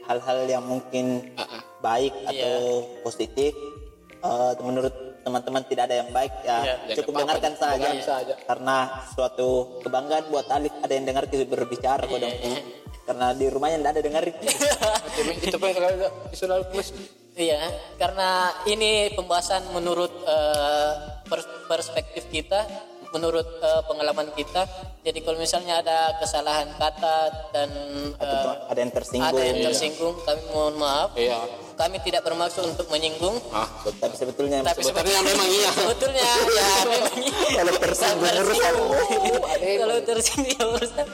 hal-hal 0.03 0.39
yang 0.45 0.63
mungkin 0.63 1.31
Ah, 1.33 1.47
baik 1.81 2.13
atau 2.25 2.53
positif. 3.01 3.55
Eh, 4.19 4.51
menurut 4.61 4.93
teman-teman 5.21 5.61
tidak 5.63 5.83
ada 5.85 5.95
yang 5.97 6.09
baik 6.09 6.33
ya 6.41 6.57
Iya, 6.61 6.75
cukup 6.97 7.13
dengarkan 7.19 7.53
saja. 7.53 7.77
dengarkan 7.77 8.01
saja. 8.01 8.33
karena 8.43 8.77
suatu 9.09 9.49
kebanggaan 9.79 10.25
buat 10.27 10.47
Alif 10.47 10.73
ada 10.77 10.91
yang 10.91 11.05
dengar 11.05 11.23
kita 11.25 11.45
berbicara 11.45 12.03
kok 12.03 12.17
dong 12.17 12.35
karena 13.01 13.27
di 13.31 13.45
rumahnya 13.47 13.77
tidak 13.79 13.91
ada 13.91 14.01
dengerin 14.01 14.35
itu 15.45 15.57
pun 15.57 15.69
sudah 16.31 16.57
plus 16.65 16.89
Iya, 17.31 17.63
karena 17.95 18.29
ini 18.65 19.15
pembahasan 19.15 19.71
menurut 19.71 20.11
pers- 21.23 21.47
perspektif 21.63 22.27
kita, 22.27 22.67
menurut 23.11 23.47
eh, 23.57 23.81
pengalaman 23.85 24.35
kita. 24.35 24.67
Jadi 24.99 25.19
kalau 25.21 25.39
misalnya 25.39 25.79
ada 25.79 26.19
kesalahan 26.19 26.75
kata 26.75 27.17
dan 27.49 27.71
eh, 28.19 28.47
ada 28.67 28.75
yang 28.75 28.91
tersinggung 28.91 29.31
ada 29.31 29.41
yang 29.41 29.63
tersinggung, 29.63 30.15
kami 30.21 30.41
mohon 30.51 30.75
maaf. 30.75 31.15
iya 31.15 31.39
Kami 31.75 31.97
tidak 32.05 32.21
bermaksud 32.25 32.63
untuk 32.67 32.87
menyinggung, 32.93 33.37
ah. 33.51 33.67
Tapi 33.83 34.15
sebetulnya 34.15 34.61
tapi 34.61 34.81
sebetulnya 34.85 35.21
memang 35.25 35.47
iya. 35.49 35.71
Sebetulnya 35.73 36.23
ya 36.59 36.69
memang 36.85 37.15
iya. 37.21 37.49
kalau 37.57 37.73
tersinggung 37.77 38.35
urusan 38.41 38.73
kalau 39.81 39.95
tersinggung 40.05 40.51
ya 40.51 40.63
urusan. 40.65 41.07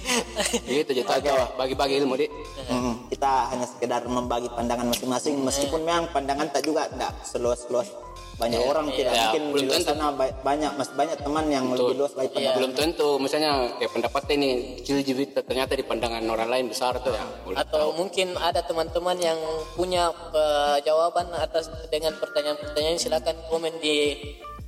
gitu 0.78 0.90
jadi 1.02 1.10
aja 1.10 1.30
bagi-bagi 1.58 1.94
ilmu 2.02 2.14
dik. 2.16 2.30
Hmm, 2.68 2.94
kita 3.10 3.32
hanya 3.54 3.66
sekedar 3.66 4.02
membagi 4.06 4.48
pandangan 4.52 4.86
masing-masing. 4.88 5.34
Meskipun 5.42 5.80
memang 5.84 6.06
pandangan 6.14 6.46
tak 6.52 6.62
juga 6.64 6.86
tidak 6.88 7.12
seluas-luas 7.26 8.07
banyak 8.38 8.60
orang 8.62 8.86
tidak 8.88 9.10
Iya, 9.10 9.22
mungkin 9.24 9.42
belum 9.44 9.58
di 9.58 9.66
luar 9.66 9.76
tentu. 9.76 9.90
sana 9.90 10.06
ba- 10.10 10.36
banyak 10.38 10.72
masih 10.72 10.94
banyak 10.94 11.16
teman 11.18 11.44
yang 11.48 11.64
lebih 11.68 11.96
luas 11.96 12.12
lagi 12.14 12.30
pandangan 12.30 12.54
belum 12.54 12.72
tentu. 12.72 13.08
Misalnya 13.18 13.50
kayak 13.74 13.92
pendapatnya 13.92 14.34
ini 14.36 14.50
kecil 14.78 14.96
jibit 15.02 15.30
ternyata 15.34 15.72
di 15.72 15.82
pandangan 15.82 16.22
orang 16.24 16.48
lain 16.48 16.66
besar 16.68 16.96
tuh 16.98 17.10
ya. 17.10 17.24
Boleh 17.42 17.58
atau 17.58 17.90
mungkin 17.92 18.38
ada 18.38 18.62
teman-teman 18.62 19.18
yang 19.18 19.38
punya 19.74 20.08
eh, 20.30 20.76
jawaban 20.80 21.34
atas 21.34 21.66
dengan 21.88 22.14
pertanyaan-pertanyaan 22.14 22.96
silakan 22.96 23.36
komen 23.48 23.74
di 23.78 24.14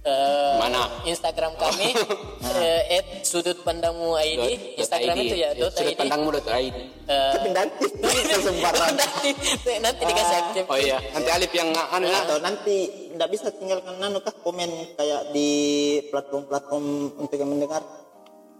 eh, 0.05 0.55
Mana? 0.61 0.89
Instagram 1.05 1.53
kami 1.61 1.93
eh, 2.61 2.99
at 3.01 3.07
sudut 3.27 3.61
pandangmu 3.65 4.17
ID 4.17 4.77
Instagram 4.81 5.17
ID. 5.17 5.27
itu 5.27 5.37
ya 5.37 5.51
dot 5.57 5.73
sudut 5.77 5.93
ID 5.93 5.99
pandangmu 5.99 6.29
dot 6.33 6.49
ID 6.49 7.01
Eh, 7.11 7.33
tapi 7.35 7.51
nanti 7.51 7.85
sembarang 8.47 8.95
nanti 8.95 9.31
nanti 9.83 10.03
dikasih 10.07 10.37
aktif. 10.47 10.65
Oh 10.71 10.79
iya 10.79 11.03
nanti 11.11 11.27
Alif 11.35 11.51
yang 11.51 11.75
anu 11.75 12.07
ya. 12.07 12.23
Atau 12.23 12.39
nanti 12.39 12.87
tidak 13.11 13.29
bisa 13.35 13.51
tinggalkan 13.51 13.99
nanu 13.99 14.23
kah 14.23 14.31
komen 14.31 14.71
kayak 14.95 15.35
di 15.35 15.51
platform-platform 16.15 16.85
untuk 17.19 17.35
yang 17.35 17.51
mendengar? 17.51 17.83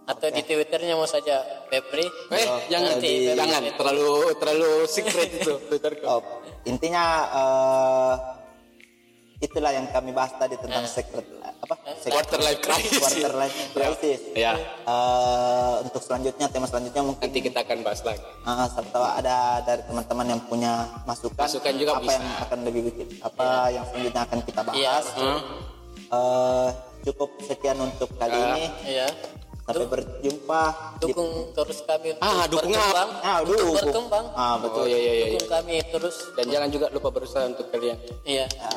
Atau 0.03 0.27
di 0.35 0.43
Twitternya 0.43 0.99
mau 0.99 1.07
saja 1.07 1.39
Febri. 1.71 2.03
Eh 2.35 2.47
jangan. 2.67 2.99
Nanti 2.99 3.31
jangan. 3.31 3.63
terlalu 3.79 4.35
terlalu 4.35 4.71
secret 4.91 5.31
itu 5.31 5.55
Twitterku. 5.71 6.03
Oh, 6.03 6.19
intinya 6.67 7.03
eh, 7.31 8.13
itulah 9.41 9.69
yang 9.69 9.89
kami 9.89 10.11
bahas 10.11 10.31
tadi 10.33 10.53
tentang 10.55 10.85
secret 10.85 11.25
apa 11.59 11.73
secret 11.97 12.13
quarter 12.15 12.39
life 12.39 12.61
crisis. 12.61 13.01
Quarter 13.01 13.33
life 13.35 13.57
crisis. 13.71 14.19
Ya. 14.33 14.53
Eh, 14.81 15.73
untuk 15.81 15.99
selanjutnya 15.99 16.45
tema 16.45 16.65
selanjutnya 16.65 17.01
mungkin 17.01 17.21
nanti 17.23 17.39
kita 17.39 17.59
akan 17.59 17.77
bahas 17.81 18.01
lagi. 18.01 18.21
Ah, 18.43 18.65
serta 18.65 18.97
ada 19.15 19.37
dari 19.61 19.81
teman-teman 19.83 20.27
yang 20.27 20.41
punya 20.45 20.73
masukan, 21.03 21.41
Masukan 21.41 21.73
juga 21.75 21.91
apa 21.95 22.01
bisa. 22.03 22.13
yang 22.13 22.25
akan 22.39 22.59
lebih 22.63 22.81
apa 23.19 23.45
yang 23.69 23.83
selanjutnya 23.83 24.21
akan 24.23 24.39
kita 24.41 24.61
bahas. 24.61 24.77
Iya. 24.77 24.95
Hmm. 25.17 25.39
Eh, 26.11 26.69
cukup 27.03 27.29
sekian 27.41 27.77
untuk 27.79 28.09
kali 28.15 28.31
Ah. 28.31 28.53
ini. 28.53 28.65
ya. 28.93 29.09
Sampai 29.61 29.87
berjumpa. 29.87 30.63
di 30.99 31.05
dukung 31.07 31.31
terus 31.53 31.79
kami 31.81 32.11
untuk 32.11 32.25
Ah, 32.25 32.43
dukung. 32.43 32.73
berkembang. 32.73 33.09
Ah, 33.21 33.37
untuk 33.39 33.55
dukung. 33.55 33.75
berkembang. 33.77 34.25
Ah, 34.33 34.41
oh 34.43 34.55
betul. 34.59 34.83
iya 34.85 34.97
iya 34.99 35.13
iya 35.13 35.25
dukung 35.31 35.47
kami 35.47 35.73
terus. 35.87 36.15
Dan 36.35 36.45
jangan 36.49 36.69
juga 36.69 36.85
lupa 36.89 37.09
berusaha 37.09 37.45
untuk 37.45 37.65
kalian. 37.69 37.97
Iya. 38.23 38.45
Ya, 38.49 38.71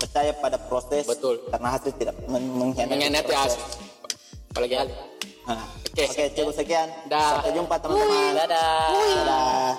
percaya 0.00 0.32
pada 0.34 0.56
proses 0.58 1.04
Betul. 1.04 1.44
karena 1.46 1.68
hasil 1.70 1.92
tidak 1.94 2.16
men- 2.24 2.48
mengkhianati 2.50 2.90
mengkhianati 2.90 3.32
hasil 3.36 3.62
apalagi 4.50 4.76
Alif 4.78 4.96
Ah, 5.42 5.66
Oke. 5.82 6.04
Oke, 6.06 6.24
cukup 6.30 6.54
sekian. 6.54 6.86
Dah. 7.10 7.42
Sampai 7.42 7.50
jumpa 7.50 7.74
teman-teman. 7.74 8.38
dadah 8.38 8.92
Dadah. 8.94 9.70